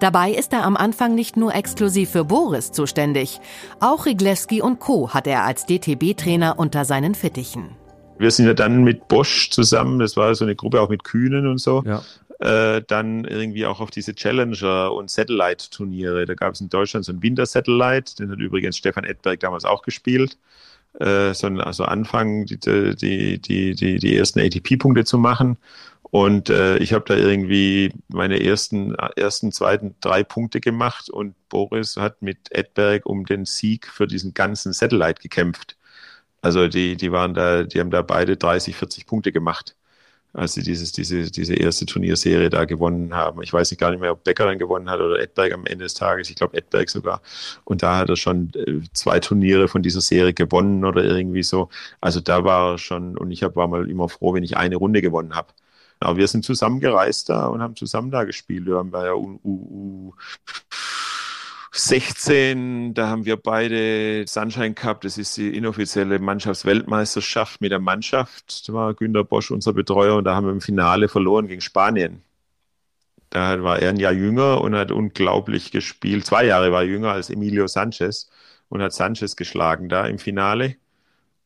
[0.00, 3.38] Dabei ist er am Anfang nicht nur exklusiv für Boris zuständig.
[3.80, 5.10] Auch Rigleski und Co.
[5.10, 7.76] hat er als DTB-Trainer unter seinen Fittichen.
[8.18, 11.46] Wir sind ja dann mit Bosch zusammen, das war so eine Gruppe auch mit Kühnen
[11.46, 12.02] und so, ja.
[12.38, 16.24] äh, dann irgendwie auch auf diese Challenger- und Satellite-Turniere.
[16.24, 19.82] Da gab es in Deutschland so ein Winter-Satellite, den hat übrigens Stefan Edberg damals auch
[19.82, 20.38] gespielt.
[20.98, 25.58] Äh, so, also anfangen, die, die, die, die, die ersten ATP-Punkte zu machen.
[26.10, 31.96] Und äh, ich habe da irgendwie meine ersten, ersten, zweiten drei Punkte gemacht und Boris
[31.96, 35.76] hat mit Edberg um den Sieg für diesen ganzen Satellite gekämpft.
[36.42, 39.76] Also die, die waren da, die haben da beide 30, 40 Punkte gemacht,
[40.32, 43.42] als sie dieses, diese, diese erste Turnierserie da gewonnen haben.
[43.42, 45.84] Ich weiß nicht gar nicht mehr, ob Becker dann gewonnen hat oder Edberg am Ende
[45.84, 46.30] des Tages.
[46.30, 47.22] Ich glaube Edberg sogar.
[47.64, 51.68] Und da hat er schon äh, zwei Turniere von dieser Serie gewonnen oder irgendwie so.
[52.00, 54.76] Also da war er schon, und ich hab, war mal immer froh, wenn ich eine
[54.76, 55.48] Runde gewonnen habe.
[56.00, 58.66] Aber wir sind zusammen gereist da und haben zusammen da gespielt.
[58.66, 60.14] Wir haben bei der U, U, U
[61.72, 68.68] 16, da haben wir beide Sunshine Cup, das ist die inoffizielle Mannschaftsweltmeisterschaft mit der Mannschaft.
[68.68, 72.22] Da war Günter Bosch unser Betreuer und da haben wir im Finale verloren gegen Spanien.
[73.30, 76.26] Da war er ein Jahr jünger und hat unglaublich gespielt.
[76.26, 78.28] Zwei Jahre war er jünger als Emilio Sanchez
[78.68, 80.76] und hat Sanchez geschlagen da im Finale.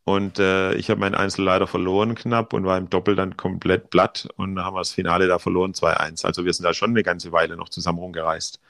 [0.07, 3.88] Und äh, ich habe mein Einzel leider verloren knapp und war im Doppel dann komplett
[3.88, 6.27] platt und haben wir das Finale da verloren 2-1.
[6.27, 8.61] Also wir sind da schon eine ganze Weile noch zusammen rumgereist.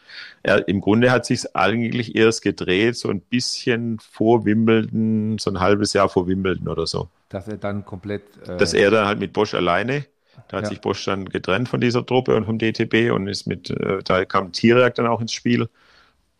[0.44, 5.58] Er, Im Grunde hat sich eigentlich erst gedreht, so ein bisschen vor Wimbledon, so ein
[5.58, 7.08] halbes Jahr vor Wimbledon oder so.
[7.30, 8.22] Dass er dann komplett.
[8.46, 10.06] Äh Dass er dann halt mit Bosch alleine.
[10.48, 10.70] Da hat ja.
[10.70, 14.24] sich Bosch dann getrennt von dieser Truppe und vom DTB und ist mit, äh, da
[14.24, 15.68] kam Tierjagd dann auch ins Spiel.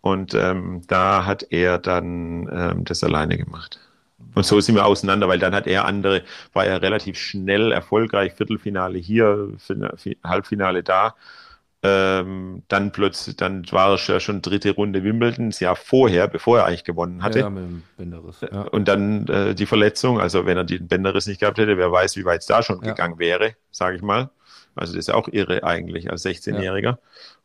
[0.02, 3.80] Und ähm, da hat er dann ähm, das alleine gemacht.
[4.34, 8.34] Und so sind wir auseinander, weil dann hat er andere, war er relativ schnell erfolgreich,
[8.34, 9.50] Viertelfinale hier,
[10.24, 11.14] Halbfinale da.
[11.86, 16.60] Ähm, dann plötzlich, dann war er ja schon dritte Runde Wimbledon, das Jahr vorher, bevor
[16.60, 17.40] er eigentlich gewonnen hatte.
[17.40, 18.40] Ja, mit dem Bänderriss.
[18.40, 18.62] Ja.
[18.62, 22.16] Und dann äh, die Verletzung, also wenn er den Bänderriss nicht gehabt hätte, wer weiß,
[22.16, 22.92] wie weit es da schon ja.
[22.92, 24.30] gegangen wäre, sage ich mal.
[24.74, 26.82] Also das ist ja auch irre eigentlich als 16-Jähriger.
[26.82, 26.98] Ja.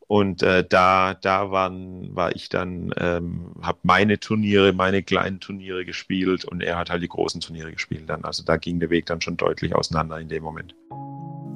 [0.10, 5.86] Und äh, da, da waren, war ich dann, ähm, habe meine Turniere, meine kleinen Turniere
[5.86, 8.24] gespielt und er hat halt die großen Turniere gespielt dann.
[8.24, 10.74] Also da ging der Weg dann schon deutlich auseinander in dem Moment.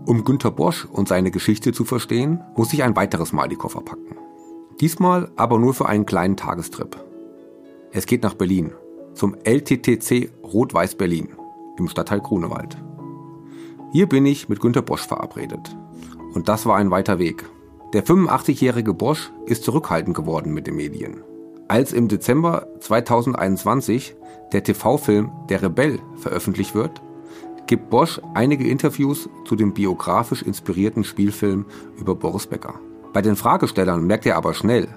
[0.06, 3.82] Um Günter Bosch und seine Geschichte zu verstehen, muss ich ein weiteres Mal die Koffer
[3.82, 4.16] packen.
[4.80, 6.96] Diesmal aber nur für einen kleinen Tagestrip.
[7.92, 8.72] Es geht nach Berlin,
[9.16, 11.30] zum LTTC Rot-Weiß Berlin
[11.80, 12.78] im Stadtteil Grunewald.
[13.94, 15.76] Hier bin ich mit Günter Bosch verabredet.
[16.36, 17.46] Und das war ein weiter Weg,
[17.94, 21.22] der 85-jährige Bosch ist zurückhaltend geworden mit den Medien.
[21.68, 24.16] Als im Dezember 2021
[24.52, 27.02] der TV-Film Der Rebell veröffentlicht wird,
[27.68, 32.80] gibt Bosch einige Interviews zu dem biografisch inspirierten Spielfilm über Boris Becker.
[33.14, 34.88] Bei den Fragestellern merkt er aber schnell,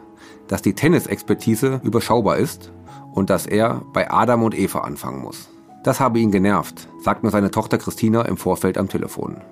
[0.49, 2.73] dass die Tennisexpertise überschaubar ist
[3.13, 5.51] und dass er bei Adam und Eva anfangen muss.
[5.85, 9.43] Das habe ihn genervt, sagt mir seine Tochter Christina im Vorfeld am Telefon.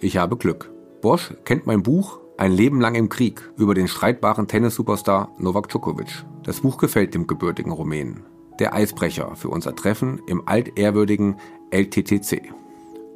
[0.00, 0.72] Ich habe Glück.
[1.02, 6.24] Bosch kennt mein Buch ein Leben lang im Krieg über den streitbaren Tennissuperstar Novak Djokovic.
[6.42, 8.24] Das Buch gefällt dem gebürtigen Rumänen.
[8.58, 11.36] Der Eisbrecher für unser Treffen im altehrwürdigen
[11.70, 12.52] LTTC.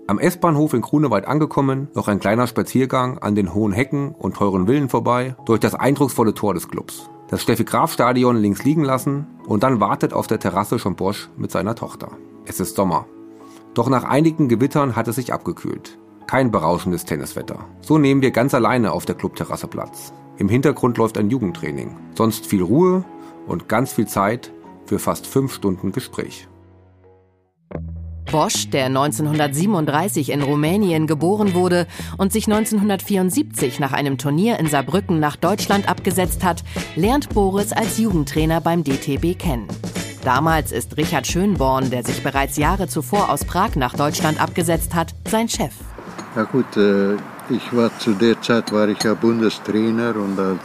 [0.07, 4.67] Am S-Bahnhof in Grunewald angekommen, noch ein kleiner Spaziergang an den hohen Hecken und teuren
[4.67, 7.09] Villen vorbei, durch das eindrucksvolle Tor des Clubs.
[7.29, 11.77] Das Steffi-Graf-Stadion links liegen lassen und dann wartet auf der Terrasse schon Bosch mit seiner
[11.77, 12.09] Tochter.
[12.45, 13.07] Es ist Sommer.
[13.75, 15.97] Doch nach einigen Gewittern hat es sich abgekühlt.
[16.31, 17.65] Kein berauschendes Tenniswetter.
[17.81, 20.13] So nehmen wir ganz alleine auf der Clubterrasse Platz.
[20.39, 21.97] Im Hintergrund läuft ein Jugendtraining.
[22.15, 23.05] Sonst viel Ruhe
[23.49, 24.53] und ganz viel Zeit
[24.87, 26.47] für fast fünf Stunden Gespräch.
[28.31, 35.19] Bosch, der 1937 in Rumänien geboren wurde und sich 1974 nach einem Turnier in Saarbrücken
[35.19, 36.63] nach Deutschland abgesetzt hat,
[36.95, 39.67] lernt Boris als Jugendtrainer beim DTB kennen.
[40.23, 45.13] Damals ist Richard Schönborn, der sich bereits Jahre zuvor aus Prag nach Deutschland abgesetzt hat,
[45.29, 45.73] sein Chef.
[46.37, 47.15] Ja gut, äh,
[47.49, 50.61] ich war zu der Zeit war ich ja Bundestrainer und als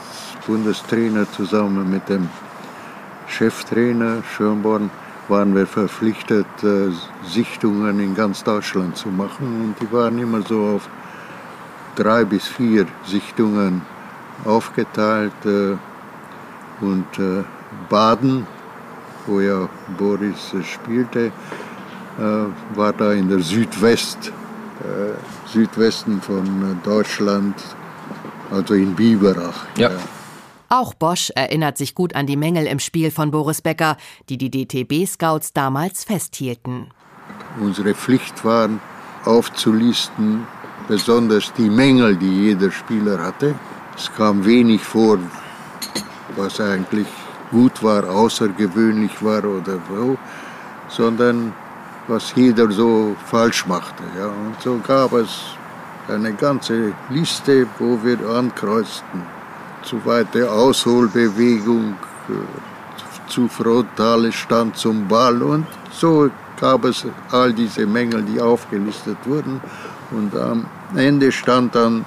[0.46, 2.30] Bundestrainer zusammen mit dem
[3.28, 4.92] Cheftrainer Schönborn
[5.28, 6.92] waren wir verpflichtet, äh,
[7.28, 9.48] Sichtungen in ganz Deutschland zu machen.
[9.64, 10.88] Und die waren immer so auf
[11.96, 13.82] drei bis vier Sichtungen
[14.44, 15.46] aufgeteilt.
[15.46, 15.78] Äh,
[16.82, 17.08] und
[17.90, 18.46] Baden,
[19.26, 21.32] wo ja Boris spielte,
[22.76, 24.34] war da in der Südwest
[25.48, 27.56] Südwesten von Deutschland,
[28.52, 29.66] also in Biberach.
[29.78, 29.90] Ja.
[29.90, 29.98] ja.
[30.70, 33.98] Auch Bosch erinnert sich gut an die Mängel im Spiel von Boris Becker,
[34.30, 36.88] die die DTB-Scouts damals festhielten.
[37.62, 38.70] Unsere Pflicht war,
[39.24, 40.46] aufzulisten,
[40.88, 43.56] besonders die Mängel, die jeder Spieler hatte.
[43.96, 45.20] Es kam wenig vor,
[46.36, 47.08] was eigentlich
[47.52, 50.18] gut war, außergewöhnlich war oder so,
[50.90, 51.54] sondern
[52.08, 54.04] was jeder so falsch machte.
[54.18, 54.28] Ja.
[54.28, 55.30] Und so gab es
[56.08, 59.22] eine ganze Liste, wo wir ankreuzten.
[59.84, 61.96] Zu weite Ausholbewegung,
[62.30, 69.18] äh, zu frontale Stand zum Ball und so gab es all diese Mängel, die aufgelistet
[69.26, 69.62] wurden.
[70.12, 70.66] Und am
[70.96, 72.06] Ende stand dann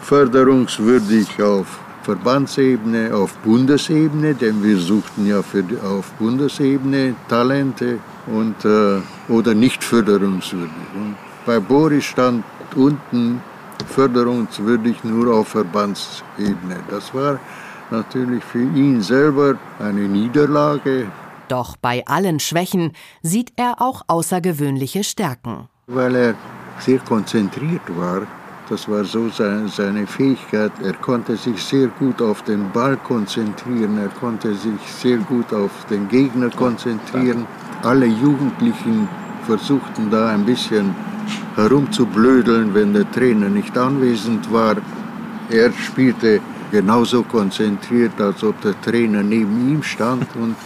[0.00, 9.00] förderungswürdig auf Verbandsebene, auf Bundesebene, denn wir suchten ja für, auf Bundesebene Talente und, äh,
[9.28, 10.86] oder nicht förderungswürdig.
[10.94, 12.44] Und bei Boris stand
[12.76, 13.40] unten
[13.88, 16.78] förderungswürdig nur auf Verbandsebene.
[16.88, 17.40] Das war
[17.90, 21.06] natürlich für ihn selber eine Niederlage.
[21.48, 22.92] Doch bei allen Schwächen
[23.22, 25.68] sieht er auch außergewöhnliche Stärken.
[25.88, 26.34] Weil er
[26.78, 28.22] sehr konzentriert war,
[28.68, 30.72] das war so seine, Fähigkeit.
[30.82, 35.70] Er konnte sich sehr gut auf den Ball konzentrieren, er konnte sich sehr gut auf
[35.90, 37.46] den Gegner konzentrieren
[37.82, 39.08] alle Jugendlichen
[39.46, 40.94] versuchten da ein bisschen
[41.54, 44.76] herumzublödeln, wenn der Trainer nicht anwesend war.
[45.50, 46.40] Er spielte
[46.72, 50.26] genauso konzentriert, als ob der Trainer neben ihm stand.
[50.34, 50.56] Und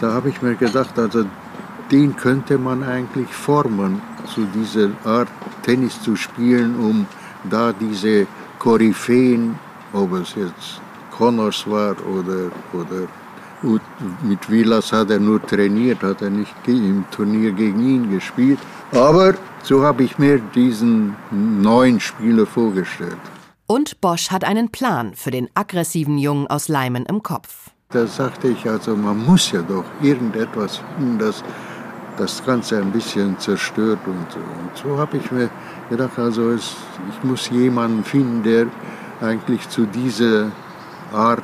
[0.00, 1.24] da habe ich mir gedacht, also
[1.90, 5.28] den könnte man eigentlich formen, zu dieser Art
[5.62, 7.06] Tennis zu spielen, um
[7.50, 8.26] da diese
[8.58, 9.58] Koryphäen,
[9.92, 13.08] ob es jetzt Connors war oder, oder
[13.62, 13.80] und
[14.22, 18.58] mit Vilas hat er nur trainiert, hat er nicht im Turnier gegen ihn gespielt.
[18.92, 23.16] Aber so habe ich mir diesen neuen Spieler vorgestellt.
[23.66, 27.70] Und Bosch hat einen Plan für den aggressiven Jungen aus Leimen im Kopf.
[27.88, 31.42] Da sagte ich also, man muss ja doch irgendetwas finden, das
[32.16, 34.00] das Ganze ein bisschen zerstört.
[34.06, 35.50] Und, und so habe ich mir
[35.90, 36.74] gedacht, also es,
[37.10, 38.66] ich muss jemanden finden, der
[39.20, 40.50] eigentlich zu dieser
[41.12, 41.42] Art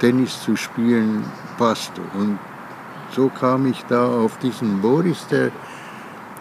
[0.00, 1.24] Tennis zu spielen
[1.56, 1.92] passt.
[2.14, 2.38] Und
[3.10, 5.50] so kam ich da auf diesen Boris, der,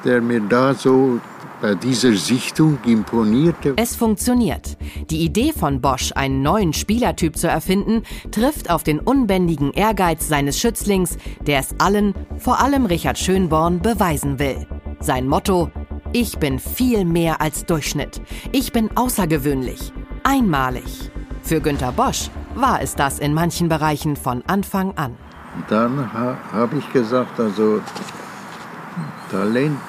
[0.03, 1.19] der mir da so
[1.61, 3.73] bei dieser Sichtung imponierte.
[3.77, 4.77] Es funktioniert.
[5.09, 10.59] Die Idee von Bosch, einen neuen Spielertyp zu erfinden, trifft auf den unbändigen Ehrgeiz seines
[10.59, 14.67] Schützlings, der es allen, vor allem Richard Schönborn, beweisen will.
[14.99, 15.71] Sein Motto,
[16.13, 18.21] ich bin viel mehr als Durchschnitt.
[18.51, 19.91] Ich bin außergewöhnlich,
[20.23, 21.11] einmalig.
[21.41, 25.15] Für Günter Bosch war es das in manchen Bereichen von Anfang an.
[25.69, 27.81] Dann ha, habe ich gesagt, also
[29.31, 29.79] Talent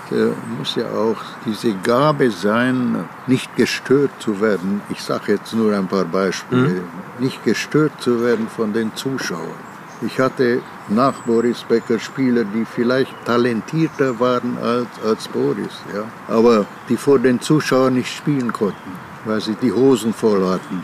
[0.59, 4.81] muss ja auch diese Gabe sein, nicht gestört zu werden.
[4.91, 6.69] Ich sage jetzt nur ein paar Beispiele.
[6.69, 6.83] Mhm.
[7.19, 9.69] Nicht gestört zu werden von den Zuschauern.
[10.01, 16.05] Ich hatte nach Boris Becker Spieler, die vielleicht talentierter waren als, als Boris, ja?
[16.33, 18.93] aber die vor den Zuschauern nicht spielen konnten,
[19.25, 20.83] weil sie die Hosen voll hatten.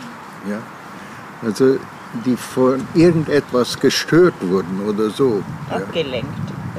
[0.49, 0.59] Ja?
[1.41, 1.77] Also
[2.25, 5.41] die von irgendetwas gestört wurden oder so.
[5.69, 6.27] Abgelenkt.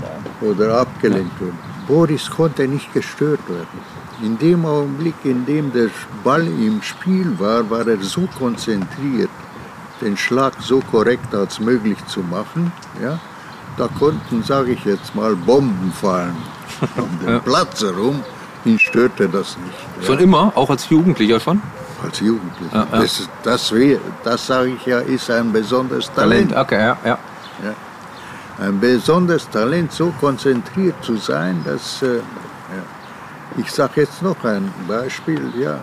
[0.02, 0.48] Ja?
[0.48, 1.58] Oder abgelenkt wurden.
[1.87, 3.81] Boris konnte nicht gestört werden.
[4.22, 5.90] In dem Augenblick, in dem der
[6.25, 9.31] Ball im Spiel war, war er so konzentriert,
[10.01, 12.72] den Schlag so korrekt als möglich zu machen.
[13.03, 13.18] Ja?
[13.77, 16.37] Da konnten, sage ich jetzt mal, Bomben fallen
[16.96, 17.38] um den ja.
[17.40, 18.22] Platz herum.
[18.64, 19.79] Ihn störte das nicht.
[20.01, 20.07] Ja?
[20.07, 21.61] Schon immer, auch als Jugendlicher schon?
[22.03, 22.87] Als Jugendlicher.
[22.90, 23.72] Ja, das, das,
[24.25, 26.51] das sage ich ja, ist ein besonderes Talent.
[26.51, 26.99] Talent, okay, ja.
[27.05, 27.18] ja
[28.59, 32.21] ein besonderes Talent, so konzentriert zu sein, dass, äh,
[33.59, 35.79] ich sage jetzt noch ein Beispiel, ja,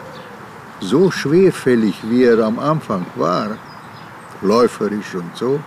[0.80, 3.58] so schwerfällig wie er am Anfang war,
[4.42, 5.60] läuferisch und so,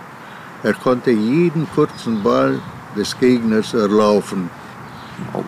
[0.63, 2.59] er konnte jeden kurzen Ball
[2.95, 4.49] des Gegners erlaufen,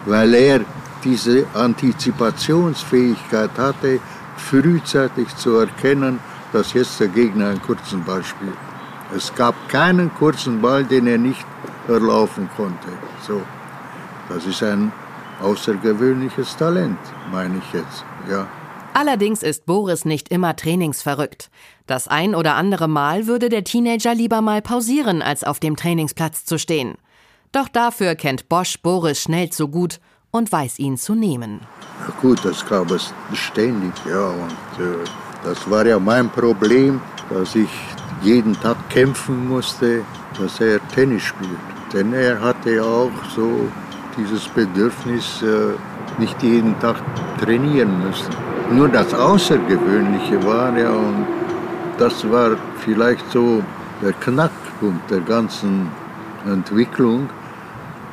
[0.05, 0.61] weil er
[1.03, 3.99] diese Antizipationsfähigkeit hatte,
[4.37, 6.19] frühzeitig zu erkennen,
[6.53, 8.68] dass jetzt der Gegner einen kurzen Ball spielt.
[9.15, 11.45] Es gab keinen kurzen Ball, den er nicht
[11.87, 12.89] erlaufen konnte.
[13.25, 13.41] So,
[14.29, 14.91] das ist ein
[15.41, 16.99] außergewöhnliches Talent,
[17.31, 18.05] meine ich jetzt.
[18.29, 18.47] Ja.
[18.93, 21.49] Allerdings ist Boris nicht immer trainingsverrückt.
[21.87, 26.45] Das ein oder andere Mal würde der Teenager lieber mal pausieren, als auf dem Trainingsplatz
[26.45, 26.95] zu stehen.
[27.51, 29.99] Doch dafür kennt Bosch Boris schnell zu gut
[30.31, 31.61] und weiß ihn zu nehmen.
[32.01, 34.27] Ja gut, das gab es ständig, ja.
[34.27, 35.03] Und äh,
[35.43, 37.69] das war ja mein Problem, dass ich
[38.21, 40.01] jeden Tag kämpfen musste,
[40.39, 41.59] dass er Tennis spielt.
[41.93, 43.67] Denn er hatte auch so
[44.17, 45.73] dieses Bedürfnis, äh,
[46.19, 46.97] nicht jeden Tag
[47.39, 48.33] trainieren müssen.
[48.71, 51.25] Nur das Außergewöhnliche war ja, und
[51.97, 53.63] das war vielleicht so
[54.01, 55.87] der Knackpunkt der ganzen
[56.45, 57.29] Entwicklung,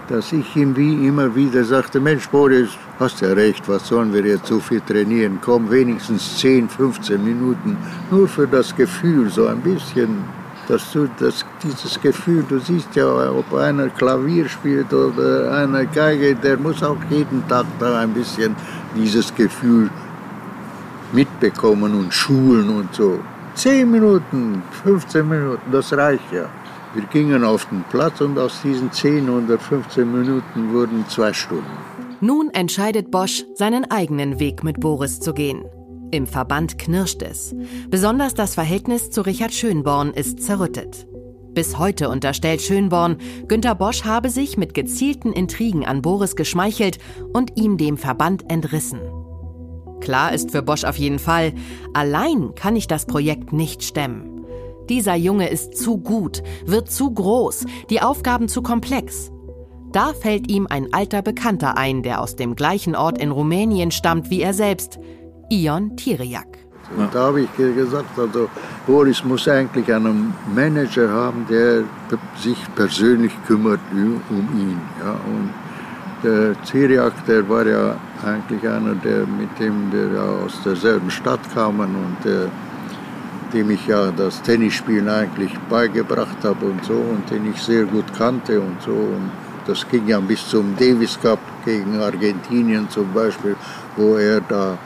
[0.08, 4.24] dass ich ihm wie immer wieder sagte, Mensch Boris, hast ja recht, was sollen wir
[4.24, 5.38] jetzt so viel trainieren?
[5.42, 7.76] Komm, wenigstens 10, 15 Minuten,
[8.10, 10.24] nur für das Gefühl, so ein bisschen,
[10.68, 16.34] dass du das, dieses Gefühl, du siehst ja, ob einer Klavier spielt oder einer Geige,
[16.34, 18.54] der muss auch jeden Tag da ein bisschen
[18.96, 19.90] dieses Gefühl
[21.12, 23.20] mitbekommen und schulen und so.
[23.54, 26.46] 10 Minuten, 15 Minuten, das reicht ja.
[26.96, 31.66] Wir gingen auf den Platz und aus diesen 10 oder 15 Minuten wurden zwei Stunden.
[32.22, 35.66] Nun entscheidet Bosch, seinen eigenen Weg mit Boris zu gehen.
[36.10, 37.54] Im Verband knirscht es.
[37.90, 41.06] Besonders das Verhältnis zu Richard Schönborn ist zerrüttet.
[41.52, 46.96] Bis heute unterstellt Schönborn, Günter Bosch habe sich mit gezielten Intrigen an Boris geschmeichelt
[47.34, 49.00] und ihm dem Verband entrissen.
[50.00, 51.52] Klar ist für Bosch auf jeden Fall,
[51.92, 54.35] allein kann ich das Projekt nicht stemmen.
[54.88, 59.30] Dieser Junge ist zu gut, wird zu groß, die Aufgaben zu komplex.
[59.92, 64.30] Da fällt ihm ein alter Bekannter ein, der aus dem gleichen Ort in Rumänien stammt
[64.30, 64.98] wie er selbst,
[65.48, 66.58] Ion Tiriak.
[66.96, 68.48] Und da habe ich gesagt, also
[68.86, 71.82] Boris muss eigentlich einen Manager haben, der
[72.38, 74.80] sich persönlich kümmert um ihn.
[75.02, 75.12] Ja.
[75.12, 75.50] Und
[76.22, 81.94] der Tiriak, der war ja eigentlich einer, der, mit dem wir aus derselben Stadt kamen
[81.94, 82.50] und der
[83.52, 88.04] dem ich ja das Tennisspielen eigentlich beigebracht habe und so und den ich sehr gut
[88.16, 88.92] kannte und so.
[88.92, 89.30] Und
[89.66, 93.56] das ging ja bis zum Davis Cup gegen Argentinien zum Beispiel,
[93.96, 94.78] wo er da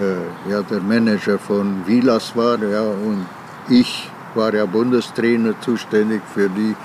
[0.00, 3.26] äh, ja, der Manager von Vilas war ja, und
[3.68, 6.76] ich war ja Bundestrainer zuständig für die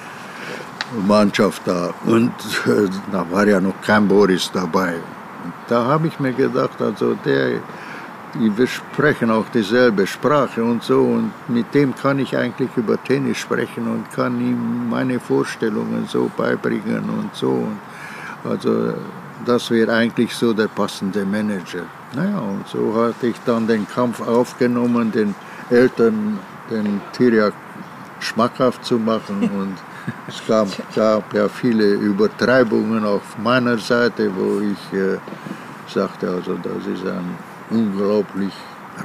[1.07, 1.93] Mannschaft da.
[2.05, 2.31] Und
[2.65, 4.95] äh, da war ja noch kein Boris dabei.
[5.43, 7.59] Und da habe ich mir gedacht, also der
[8.39, 13.37] wir sprechen auch dieselbe Sprache und so und mit dem kann ich eigentlich über Tennis
[13.37, 17.67] sprechen und kann ihm meine Vorstellungen so beibringen und so.
[18.43, 18.93] Also
[19.45, 21.83] das wäre eigentlich so der passende Manager.
[22.15, 25.35] Naja, und so hatte ich dann den Kampf aufgenommen, den
[25.69, 27.53] Eltern den Tiriak
[28.19, 29.49] schmackhaft zu machen.
[29.53, 29.77] Und
[30.27, 35.17] es gab, gab ja viele Übertreibungen auf meiner Seite, wo ich äh,
[35.87, 37.37] sagte, also das ist ein
[37.73, 38.53] unglaublich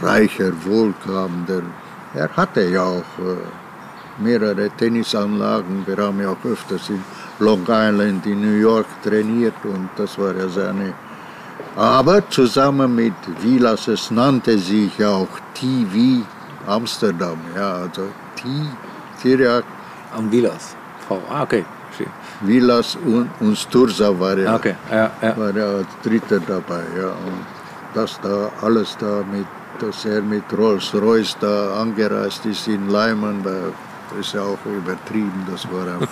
[0.03, 1.63] reicher, wohlhabender.
[2.15, 5.87] Er hatte ja auch äh, mehrere Tennisanlagen.
[5.87, 7.03] Wir haben ja auch öfters in
[7.39, 10.95] Long Island in New York trainiert und das war ja seine.
[11.77, 16.25] Aber zusammen mit Vilas, es nannte sich ja auch TV
[16.67, 18.03] Amsterdam, ja, also
[18.37, 18.49] T,
[19.23, 19.65] Tiriak.
[20.17, 20.75] Am Vilas.
[21.11, 21.65] Ah, okay.
[22.41, 24.75] Vilas und, und Sturza war ja, okay.
[24.91, 25.37] ja, ja.
[25.37, 27.09] war ja als Dritter dabei, ja.
[27.09, 27.58] Und
[27.95, 29.47] das da, alles da mit,
[29.81, 35.65] dass er mit Rolls-Royce da angereist ist in Leimen, das ist ja auch übertrieben, das
[35.71, 36.09] war ein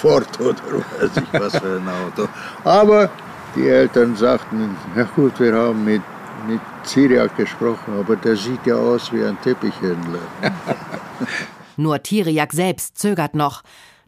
[0.00, 2.28] Ford oder weiß ich was für ein Auto.
[2.64, 3.10] Aber
[3.54, 6.02] die Eltern sagten, ja gut, wir haben mit,
[6.46, 10.20] mit Syriak gesprochen, aber der sieht ja aus wie ein Teppichhändler.
[11.76, 13.62] Nur Tiriak selbst zögert noch.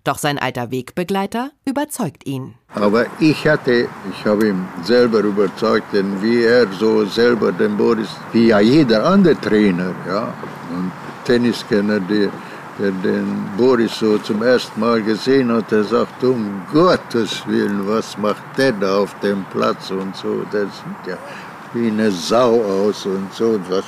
[0.09, 2.55] Doch sein alter Wegbegleiter überzeugt ihn.
[2.75, 8.09] Aber ich hatte, ich habe ihn selber überzeugt, denn wie er so selber den Boris,
[8.33, 10.33] wie ja jeder andere Trainer, ja,
[10.75, 10.91] und
[11.27, 12.31] Tenniskenner, der
[12.79, 18.17] der den Boris so zum ersten Mal gesehen hat, der sagt, um Gottes Willen, was
[18.17, 21.19] macht der da auf dem Platz und so, der sieht ja
[21.75, 23.85] wie eine Sau aus und so, was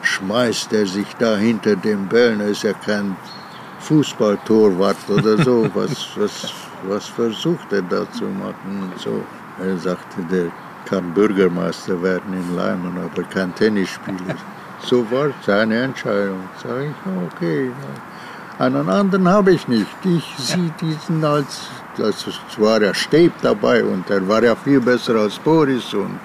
[0.00, 3.14] schmeißt er sich da hinter den Bällen, ist ja kein
[3.80, 6.52] Fußballtorwart oder so, was, was,
[6.88, 9.22] was versucht er da zu machen und so.
[9.62, 10.46] Er sagte, der
[10.86, 14.36] kann Bürgermeister werden in Leimen, aber kein Tennisspieler.
[14.82, 16.48] So war seine Entscheidung.
[16.62, 17.70] Sag ich, okay.
[18.58, 19.86] Einen anderen habe ich nicht.
[20.04, 21.68] Ich sehe diesen als,
[21.98, 22.26] das
[22.56, 26.18] war ja Steb dabei und er war ja viel besser als Boris und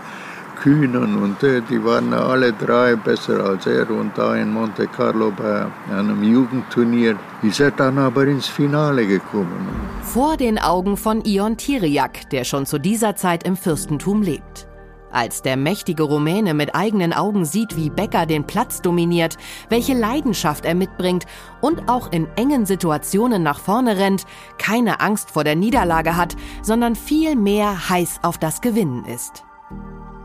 [0.66, 5.30] Kühnen und äh, die waren alle drei besser als er und da in Monte Carlo
[5.30, 9.70] bei einem Jugendturnier ist er dann aber ins Finale gekommen.
[10.01, 14.68] Vor den Augen von Ion Tiriak, der schon zu dieser Zeit im Fürstentum lebt.
[15.11, 19.38] Als der mächtige Rumäne mit eigenen Augen sieht, wie Becker den Platz dominiert,
[19.70, 21.28] welche Leidenschaft er mitbringt
[21.61, 24.26] und auch in engen Situationen nach vorne rennt,
[24.57, 29.45] keine Angst vor der Niederlage hat, sondern viel mehr heiß auf das Gewinnen ist.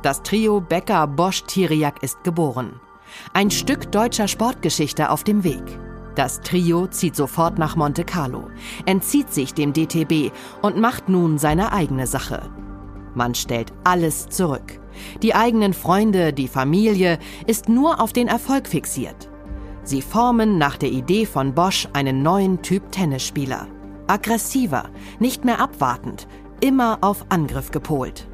[0.03, 2.81] Das Trio Becker Bosch Tiriak ist geboren.
[3.35, 5.63] Ein Stück deutscher Sportgeschichte auf dem Weg.
[6.15, 8.49] Das Trio zieht sofort nach Monte Carlo,
[8.87, 10.33] entzieht sich dem DTB
[10.63, 12.51] und macht nun seine eigene Sache.
[13.15, 14.81] Man stellt alles zurück.
[15.23, 19.29] Die eigenen Freunde, die Familie ist nur auf den Erfolg fixiert.
[19.83, 23.67] Sie formen nach der Idee von Bosch einen neuen Typ Tennisspieler.
[24.07, 24.89] Aggressiver,
[25.19, 26.27] nicht mehr abwartend,
[26.61, 28.30] immer auf Angriff gepolt.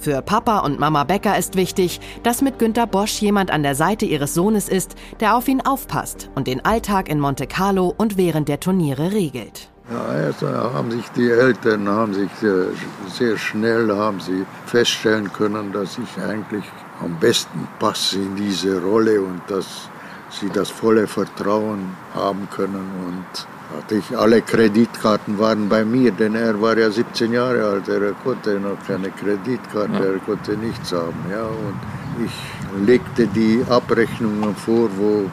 [0.00, 4.06] Für Papa und Mama Becker ist wichtig, dass mit Günter Bosch jemand an der Seite
[4.06, 8.48] ihres Sohnes ist, der auf ihn aufpasst und den Alltag in Monte Carlo und während
[8.48, 9.68] der Turniere regelt.
[9.90, 12.68] Ja, also haben sich die Eltern haben sich sehr,
[13.12, 16.64] sehr schnell haben sie feststellen können, dass ich eigentlich
[17.02, 19.90] am besten passe in diese Rolle und dass
[20.30, 23.46] sie das volle Vertrauen haben können und
[23.76, 28.12] hatte ich alle Kreditkarten waren bei mir, denn er war ja 17 Jahre alt, er
[28.24, 31.44] konnte noch keine Kreditkarte, er konnte nichts haben, ja.
[31.44, 31.80] Und
[32.24, 35.30] ich legte die Abrechnungen vor, wo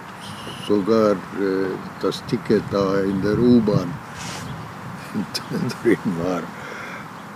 [0.68, 1.16] sogar äh,
[2.02, 3.92] das Ticket da in der U-Bahn
[5.84, 6.42] drin war.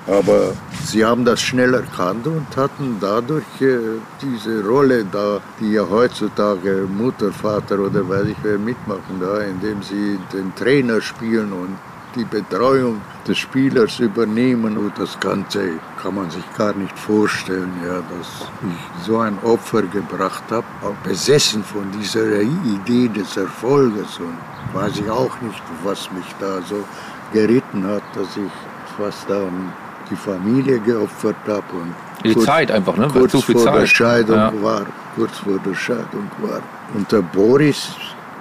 [0.07, 5.87] Aber sie haben das schnell erkannt und hatten dadurch äh, diese Rolle da, die ja
[5.87, 11.77] heutzutage Mutter, Vater oder weiß ich wer mitmachen da, indem sie den Trainer spielen und
[12.15, 14.75] die Betreuung des Spielers übernehmen.
[14.75, 19.83] Und das Ganze kann man sich gar nicht vorstellen, ja, dass ich so ein Opfer
[19.83, 20.65] gebracht habe,
[21.03, 24.19] besessen von dieser Idee des Erfolges.
[24.19, 24.35] Und
[24.73, 26.83] weiß ich auch nicht, was mich da so
[27.31, 28.51] geritten hat, dass ich
[28.97, 29.71] fast dann
[30.11, 31.93] die Familie geopfert habe und
[32.23, 33.07] die kurz, Zeit einfach, ne?
[33.07, 33.81] Kurz vor Zeit.
[33.81, 34.53] der Scheidung ja.
[34.61, 34.85] war,
[35.15, 36.61] kurz vor der Scheidung war.
[36.93, 37.89] Und der Boris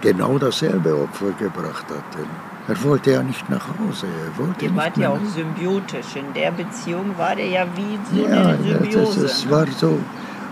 [0.00, 2.20] genau dasselbe Opfer gebracht hat.
[2.68, 4.06] Er wollte ja nicht nach Hause.
[4.06, 6.16] Er wollte Ihr wart ja auch symbiotisch.
[6.16, 9.24] In der Beziehung war der ja wie so ja, eine Symbiose.
[9.24, 9.50] Es ne?
[9.50, 9.98] war so.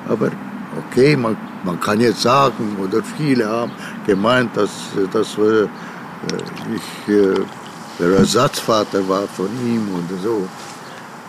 [0.08, 0.30] Aber
[0.78, 3.72] okay, man, man kann jetzt sagen, oder viele haben
[4.06, 4.70] gemeint, dass,
[5.12, 5.68] dass äh,
[6.74, 7.40] ich äh,
[7.98, 10.48] der Ersatzvater war von ihm und so.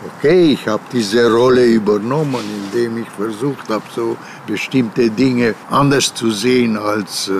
[0.01, 4.15] Okay, ich habe diese Rolle übernommen, indem ich versucht habe, so
[4.47, 7.33] bestimmte Dinge anders zu sehen als äh,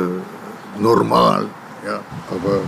[0.78, 1.48] normal.
[1.86, 2.02] Ja.
[2.30, 2.60] Aber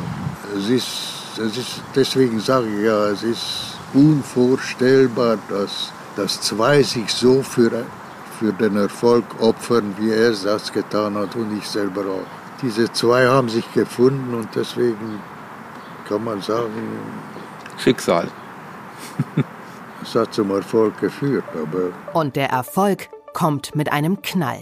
[0.57, 7.11] es ist, es ist, deswegen sage ich ja, es ist unvorstellbar, dass, dass zwei sich
[7.11, 7.83] so für,
[8.39, 12.61] für den Erfolg opfern, wie er das getan hat und ich selber auch.
[12.61, 15.19] Diese zwei haben sich gefunden und deswegen
[16.07, 16.71] kann man sagen,
[17.77, 18.29] Schicksal.
[20.01, 21.43] Es hat zum Erfolg geführt.
[21.53, 24.59] Aber Und der Erfolg kommt mit einem Knall.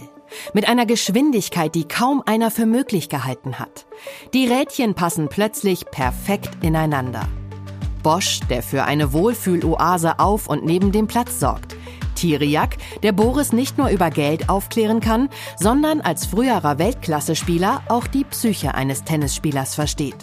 [0.52, 3.86] Mit einer Geschwindigkeit, die kaum einer für möglich gehalten hat.
[4.32, 7.26] Die Rädchen passen plötzlich perfekt ineinander.
[8.02, 11.76] Bosch, der für eine Wohlfühloase auf und neben dem Platz sorgt.
[12.14, 18.24] Tiriak, der Boris nicht nur über Geld aufklären kann, sondern als früherer Weltklasse-Spieler auch die
[18.24, 20.16] Psyche eines Tennisspielers versteht.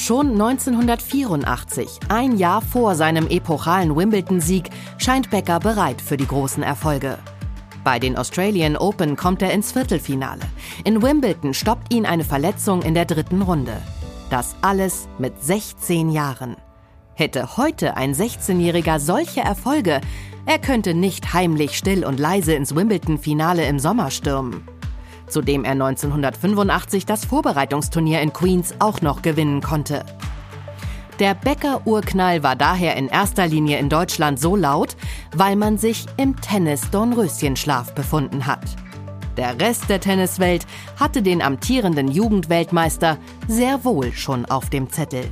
[0.00, 7.18] Schon 1984, ein Jahr vor seinem epochalen Wimbledon-Sieg, scheint Becker bereit für die großen Erfolge.
[7.84, 10.40] Bei den Australian Open kommt er ins Viertelfinale.
[10.84, 13.76] In Wimbledon stoppt ihn eine Verletzung in der dritten Runde.
[14.30, 16.56] Das alles mit 16 Jahren.
[17.12, 20.00] Hätte heute ein 16-Jähriger solche Erfolge,
[20.46, 24.66] er könnte nicht heimlich still und leise ins Wimbledon-Finale im Sommer stürmen.
[25.30, 30.04] Zudem er 1985 das Vorbereitungsturnier in Queens auch noch gewinnen konnte.
[31.20, 34.96] Der Becker-Urknall war daher in erster Linie in Deutschland so laut,
[35.36, 38.64] weil man sich im Tennis-Dornröschenschlaf befunden hat.
[39.36, 40.66] Der Rest der Tenniswelt
[40.98, 43.18] hatte den amtierenden Jugendweltmeister
[43.48, 45.24] sehr wohl schon auf dem Zettel.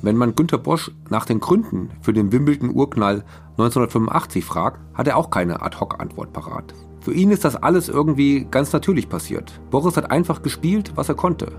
[0.00, 3.24] Wenn man Günter Bosch nach den Gründen für den Wimbledon-Urknall
[3.58, 6.72] 1985 fragt, hat er auch keine Ad-Hoc-Antwort parat.
[7.08, 9.58] Für ihn ist das alles irgendwie ganz natürlich passiert.
[9.70, 11.52] Boris hat einfach gespielt, was er konnte.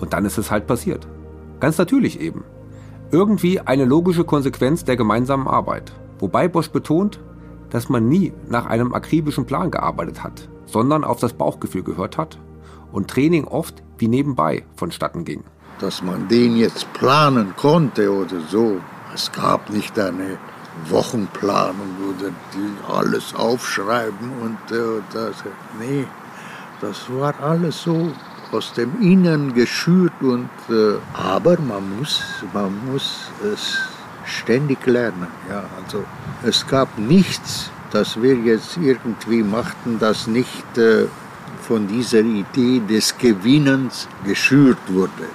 [0.00, 1.06] Und dann ist es halt passiert.
[1.60, 2.42] Ganz natürlich eben.
[3.12, 5.92] Irgendwie eine logische Konsequenz der gemeinsamen Arbeit.
[6.18, 7.20] Wobei Bosch betont,
[7.70, 12.40] dass man nie nach einem akribischen Plan gearbeitet hat, sondern auf das Bauchgefühl gehört hat
[12.90, 15.44] und Training oft wie nebenbei vonstatten ging.
[15.78, 18.78] dass man den jetzt planen konnte oder so.
[19.14, 20.36] Es gab nicht eine
[20.88, 25.36] Wochenplanung oder die alles aufschreiben und äh, das.
[25.78, 26.06] Nee,
[26.80, 28.12] das war alles so
[28.52, 32.22] aus dem Innern geschürt und äh, aber man muss,
[32.52, 33.78] man muss es
[34.24, 35.28] ständig lernen.
[35.48, 36.04] Ja, also
[36.42, 41.06] es gab nichts, das wir jetzt irgendwie machten, das nicht äh,
[41.62, 45.26] von dieser Idee des Gewinnens geschürt wurde.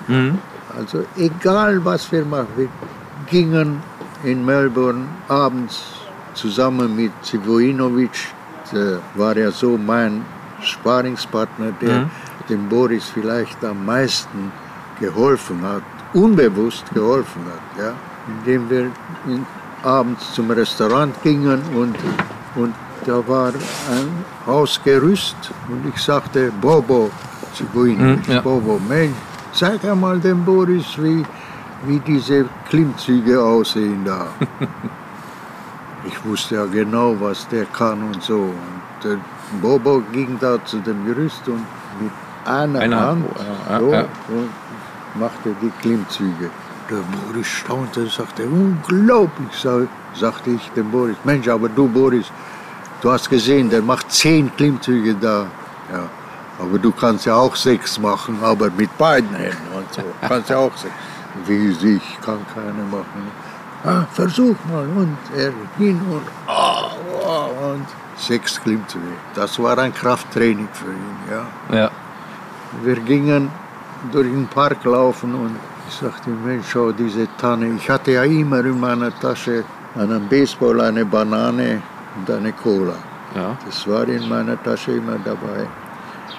[0.78, 2.70] Also egal was wir machen, wir
[3.30, 3.84] gingen
[4.24, 5.82] in Melbourne abends
[6.34, 8.34] zusammen mit Zivojinovic,
[8.72, 10.24] der war ja so mein
[10.62, 12.10] Sparingspartner, der
[12.50, 14.52] dem Boris vielleicht am meisten
[15.00, 17.94] geholfen hat, unbewusst geholfen hat, ja,
[18.28, 18.92] indem wir
[19.28, 19.46] in,
[19.84, 21.96] abends zum Restaurant gingen und,
[22.56, 22.74] und
[23.06, 25.36] da war ein Hausgerüst
[25.70, 27.10] und ich sagte, Bobo,
[27.56, 28.42] Zivojinovic, Mhm, ja.
[28.42, 29.16] Bobo, Mensch,
[29.54, 31.26] zeig einmal dem Boris, wie,
[31.86, 34.28] wie diese Klimmzüge aussehen da.
[36.06, 38.36] ich wusste ja genau, was der kann und so.
[38.36, 39.18] Und der
[39.62, 41.66] Bobo ging da zu dem Gerüst und
[42.00, 42.12] mit
[42.46, 44.02] einer Einer Hand Hand, ja, so, ja.
[44.30, 44.50] und
[45.20, 46.50] machte die Klimmzüge.
[46.90, 51.16] Der Boris staunte und sagte, unglaublich, sag, sagte ich dem Boris.
[51.24, 52.32] Mensch, aber du Boris,
[53.02, 55.48] du hast gesehen, der macht zehn Klimmzüge da.
[55.92, 56.04] Ja.
[56.60, 60.04] Aber du kannst ja auch sechs machen, aber mit beiden Händen und so.
[60.28, 60.94] Kannst ja auch sechs.
[61.46, 63.32] Wie ich kann keine machen.
[63.84, 64.88] Ah, versuch mal.
[64.96, 66.92] Und er hin und, ah,
[67.26, 69.16] ah, und sechs Klimmzüge.
[69.34, 71.18] Das war ein Krafttraining für ihn.
[71.30, 71.78] Ja.
[71.78, 71.92] Ja.
[72.84, 73.50] Wir gingen
[74.12, 75.56] durch den Park laufen und
[75.88, 77.68] ich sagte, Mensch, schau diese Tanne.
[77.76, 79.64] Ich hatte ja immer in meiner Tasche
[79.96, 81.82] einen Baseball, eine Banane
[82.16, 82.96] und eine Cola.
[83.36, 83.58] Ja.
[83.66, 85.68] Das war in meiner Tasche immer dabei.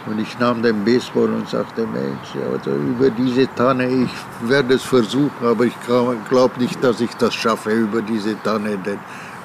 [0.07, 4.11] Und ich nahm den Baseball und sagte, Mensch, also über diese Tanne, ich
[4.43, 8.99] werde es versuchen, aber ich glaube nicht, dass ich das schaffe, über diese Tanne den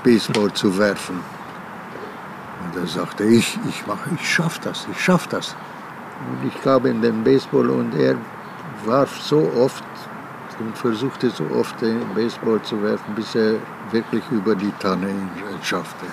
[0.03, 1.19] Baseball zu werfen.
[2.63, 5.55] Und er sagte, ich, ich mache, ich schaff das, ich schaff das.
[6.31, 8.15] Und ich gab ihm den Baseball und er
[8.85, 9.83] warf so oft
[10.59, 13.55] und versuchte so oft den Baseball zu werfen, bis er
[13.91, 15.29] wirklich über die Tanne ihn
[15.61, 16.05] schaffte.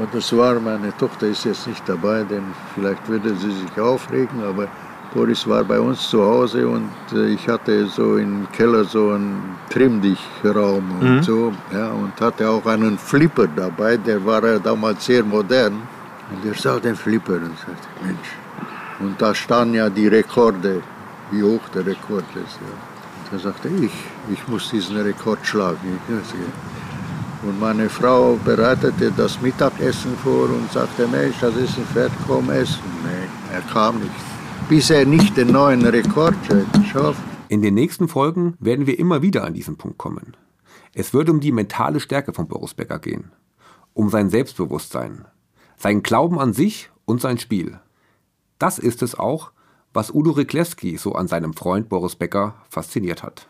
[0.00, 2.44] Und das war, meine Tochter ist jetzt nicht dabei, denn
[2.74, 4.68] vielleicht würde sie sich aufregen, aber
[5.12, 9.56] Boris war bei uns zu Hause und äh, ich hatte so im Keller so einen
[9.70, 15.24] Trimmdichtraum und so, ja, und hatte auch einen Flipper dabei, der war ja damals sehr
[15.24, 15.74] modern.
[16.30, 18.28] Und er sah den Flipper und sagte, Mensch,
[19.00, 20.82] und da standen ja die Rekorde,
[21.30, 22.58] wie hoch der Rekord ist.
[22.60, 22.74] Ja.
[23.24, 23.92] Und er sagte, ich,
[24.30, 25.98] ich muss diesen Rekord schlagen.
[26.08, 26.87] Ich.
[27.42, 32.50] Und meine Frau bereitete das Mittagessen vor und sagte, Mensch, das ist ein Pferd, komm
[32.50, 32.82] essen.
[33.04, 34.10] Nein, er kam nicht.
[34.68, 36.34] Bis er nicht den neuen Rekord
[36.92, 37.20] schafft.
[37.48, 40.36] In den nächsten Folgen werden wir immer wieder an diesen Punkt kommen.
[40.94, 43.30] Es würde um die mentale Stärke von Boris Becker gehen,
[43.94, 45.24] um sein Selbstbewusstsein,
[45.76, 47.78] seinen Glauben an sich und sein Spiel.
[48.58, 49.52] Das ist es auch,
[49.94, 53.48] was Udo Riklewski so an seinem Freund Boris Becker fasziniert hat.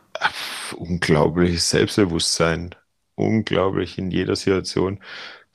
[0.77, 2.75] Unglaubliches Selbstbewusstsein,
[3.19, 5.01] unglaublich in jeder Situation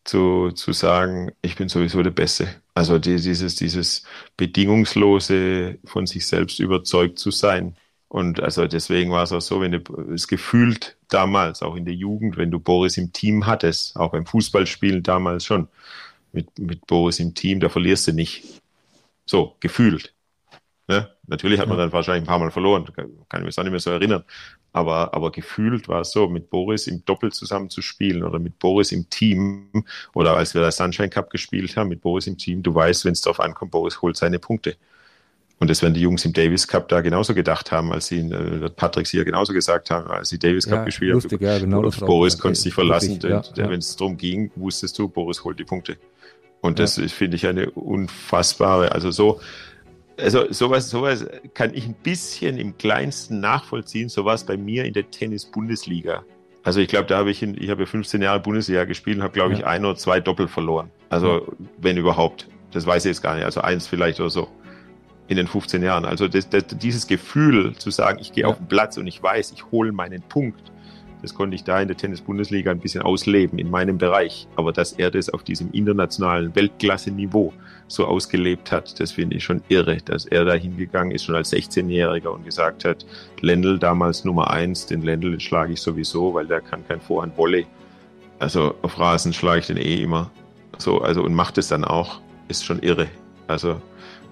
[0.04, 2.48] zu, zu sagen, ich bin sowieso der Beste.
[2.74, 4.04] Also dieses, dieses
[4.38, 7.76] bedingungslose von sich selbst überzeugt zu sein.
[8.10, 11.96] Und also deswegen war es auch so, wenn du es gefühlt damals, auch in der
[11.96, 15.68] Jugend, wenn du Boris im Team hattest, auch beim Fußballspielen damals schon,
[16.32, 18.62] mit, mit Boris im Team, da verlierst du nicht.
[19.26, 20.14] So, gefühlt.
[20.88, 21.10] Ne?
[21.28, 23.72] Natürlich hat man dann wahrscheinlich ein paar Mal verloren, kann, kann ich mich auch nicht
[23.72, 24.24] mehr so erinnern.
[24.76, 28.58] Aber, aber gefühlt war es so, mit Boris im Doppel zusammen zu spielen oder mit
[28.58, 32.64] Boris im Team oder als wir das Sunshine Cup gespielt haben, mit Boris im Team,
[32.64, 34.76] du weißt, wenn es darauf ankommt, Boris holt seine Punkte.
[35.60, 38.70] Und das werden die Jungs im Davis Cup da genauso gedacht haben, als sie, äh,
[38.72, 41.44] Patrick hier genauso gesagt haben, als sie Davis Cup Ja, gespielt lustig, haben.
[41.44, 43.20] ja, genau auf Boris konntest du dich äh, verlassen.
[43.22, 43.70] ja, ja.
[43.70, 45.98] Wenn es darum ging, wusstest du, Boris holt die Punkte.
[46.62, 49.40] Und das ist, finde ich eine unfassbare, also so,
[50.20, 54.10] also sowas, sowas kann ich ein bisschen im kleinsten nachvollziehen.
[54.10, 56.24] So war es bei mir in der Tennis-Bundesliga.
[56.64, 59.24] Also ich glaube, da habe ich, in, ich habe ja 15 Jahre Bundesliga gespielt und
[59.24, 59.68] habe, glaube ich, Ja.
[59.68, 60.90] ein oder zwei Doppel verloren.
[61.10, 62.48] Also wenn überhaupt.
[62.72, 63.44] Das weiß ich jetzt gar nicht.
[63.46, 64.48] Also eins vielleicht oder so.
[65.28, 66.06] In den 15 Jahren.
[66.06, 68.50] Also das, das, dieses Gefühl zu sagen, ich gehe Ja.
[68.50, 70.72] auf den Platz und ich weiß, ich hole meinen Punkt.
[71.24, 74.46] Das konnte ich da in der Tennis-Bundesliga ein bisschen ausleben, in meinem Bereich.
[74.58, 77.54] Aber dass er das auf diesem internationalen Weltklasse-Niveau
[77.88, 81.54] so ausgelebt hat, das finde ich schon irre, dass er da hingegangen ist, schon als
[81.54, 83.06] 16-Jähriger und gesagt hat,
[83.40, 87.66] Lendl damals Nummer eins, den Lendl schlage ich sowieso, weil der kann kein Vorhand Volley.
[88.40, 90.30] Also auf Rasen schlage ich den eh immer.
[90.78, 92.20] So, also und macht es dann auch,
[92.50, 93.08] ist schon irre.
[93.48, 93.82] Also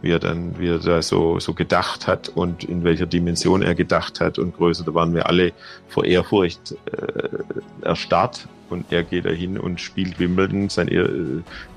[0.02, 3.76] wie er dann, wie er da so, so gedacht hat und in welcher Dimension er
[3.76, 5.54] gedacht hat und größer, da waren wir alle
[5.88, 8.48] vor Ehrfurcht äh, erstarrt.
[8.70, 11.08] Und er geht dahin und spielt Wimbledon, sein, äh,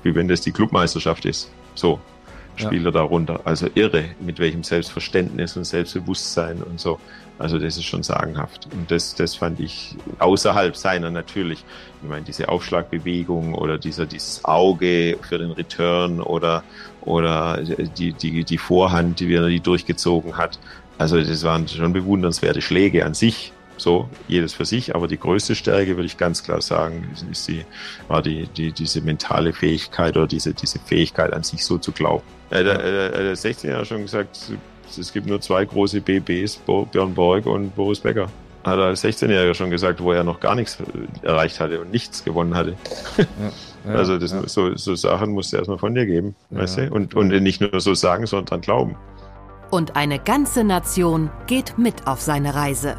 [0.03, 1.51] wie wenn das die Clubmeisterschaft ist.
[1.75, 1.99] So
[2.55, 3.41] spielt er da runter.
[3.43, 6.99] Also irre, mit welchem Selbstverständnis und Selbstbewusstsein und so.
[7.37, 8.67] Also das ist schon sagenhaft.
[8.71, 11.65] Und das, das fand ich außerhalb seiner natürlich.
[12.01, 16.63] Ich meine, diese Aufschlagbewegung oder dieser, dieses Auge für den Return oder,
[17.01, 20.59] oder die, die, die Vorhand, die er die durchgezogen hat.
[20.97, 23.51] Also das waren schon bewundernswerte Schläge an sich.
[23.77, 27.47] So, jedes für sich, aber die größte Stärke, würde ich ganz klar sagen, ist, ist
[27.49, 27.65] die,
[28.07, 32.23] war die, die, diese mentale Fähigkeit oder diese, diese Fähigkeit an sich so zu glauben.
[32.49, 32.73] Er hat, er,
[33.07, 34.49] hat- er hat 16 Jahre schon gesagt,
[34.97, 38.27] es gibt nur zwei große BBs, Bo- Björn Borg und Boris Becker.
[38.63, 41.91] Hat er als 16-Jähriger schon gesagt, wo er noch gar nichts äh, erreicht hatte und
[41.91, 42.75] nichts gewonnen hatte.
[43.85, 44.47] Ja, also das, ja.
[44.47, 46.59] so, so Sachen musst du erstmal von dir geben, Ja.
[46.59, 46.91] weißt du?
[46.91, 48.95] Und, und nicht nur so sagen, sondern dran glauben.
[49.69, 52.95] Und eine ganze Nation geht mit auf seine Reise.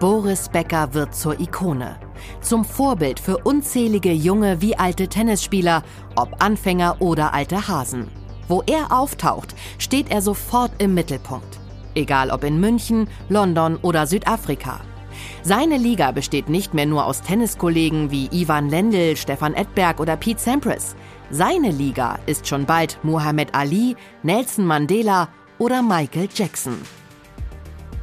[0.00, 1.96] Boris Becker wird zur Ikone.
[2.40, 5.82] Zum Vorbild für unzählige junge wie alte Tennisspieler,
[6.16, 8.08] ob Anfänger oder alte Hasen.
[8.48, 11.58] Wo er auftaucht, steht er sofort im Mittelpunkt.
[11.94, 14.80] Egal ob in München, London oder Südafrika.
[15.42, 20.40] Seine Liga besteht nicht mehr nur aus Tenniskollegen wie Ivan Lendl, Stefan Edberg oder Pete
[20.40, 20.96] Sampras.
[21.30, 25.28] Seine Liga ist schon bald Muhammad Ali, Nelson Mandela
[25.58, 26.78] oder Michael Jackson.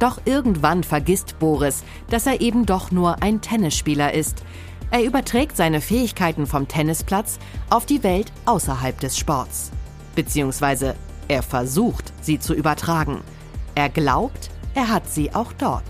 [0.02, 4.42] Doch irgendwann vergisst Boris, dass er eben doch nur ein Tennisspieler ist.
[4.90, 7.38] Er überträgt seine Fähigkeiten vom Tennisplatz
[7.70, 9.70] auf die Welt außerhalb des Sports.
[10.16, 10.96] Beziehungsweise
[11.28, 13.20] er versucht, sie zu übertragen.
[13.76, 15.84] Er glaubt, er hat sie auch dort.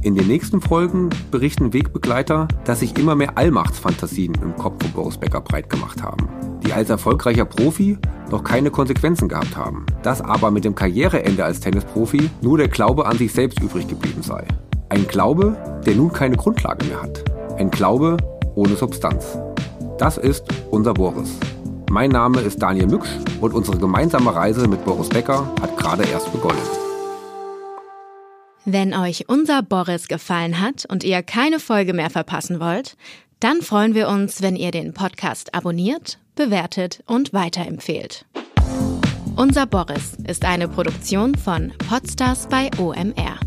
[0.00, 5.18] In den nächsten Folgen berichten Wegbegleiter, dass sich immer mehr Allmachtsfantasien im Kopf von Boris
[5.18, 6.26] Becker breit gemacht haben,
[6.66, 7.96] die als erfolgreicher Profi
[8.30, 9.86] noch keine Konsequenzen gehabt haben.
[10.02, 14.22] Dass aber mit dem Karriereende als Tennisprofi nur der Glaube an sich selbst übrig geblieben
[14.22, 14.46] sei.
[14.88, 15.56] Ein Glaube,
[15.86, 17.22] der nun keine Grundlage mehr hat.
[17.56, 18.16] Ein Glaube
[18.56, 19.38] ohne Substanz.
[19.98, 21.38] Das ist unser Boris.
[21.88, 23.10] Mein Name ist Daniel Mücksch
[23.40, 26.58] und unsere gemeinsame Reise mit Boris Becker hat gerade erst begonnen.
[28.64, 32.96] Wenn euch unser Boris gefallen hat und ihr keine Folge mehr verpassen wollt,
[33.38, 38.24] dann freuen wir uns, wenn ihr den Podcast abonniert, bewertet und weiterempfehlt.
[39.34, 43.38] Unser Boris ist eine Produktion von Podstars bei OMR.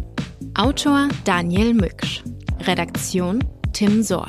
[0.56, 2.24] Autor Daniel Mücksch.
[2.68, 4.28] Redaktion Tim Sohr.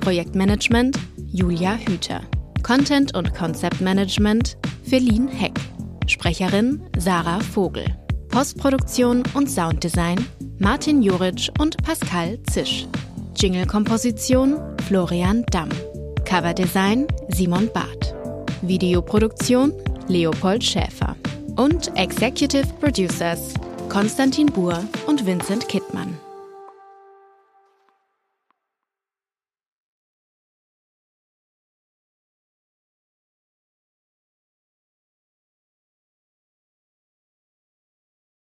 [0.00, 0.96] Projektmanagement
[1.26, 2.20] Julia Hüter.
[2.62, 4.56] Content und Konzeptmanagement
[4.88, 5.58] Feline Heck.
[6.06, 7.84] Sprecherin Sarah Vogel.
[8.28, 10.24] Postproduktion und Sounddesign
[10.58, 12.86] Martin Juric und Pascal Zisch.
[13.36, 15.68] Jingle-Komposition Florian Damm.
[16.32, 18.14] Coverdesign Simon Barth.
[18.62, 19.70] Videoproduktion
[20.08, 21.14] Leopold Schäfer.
[21.56, 23.52] Und Executive Producers
[23.90, 26.18] Konstantin Buhr und Vincent Kittmann.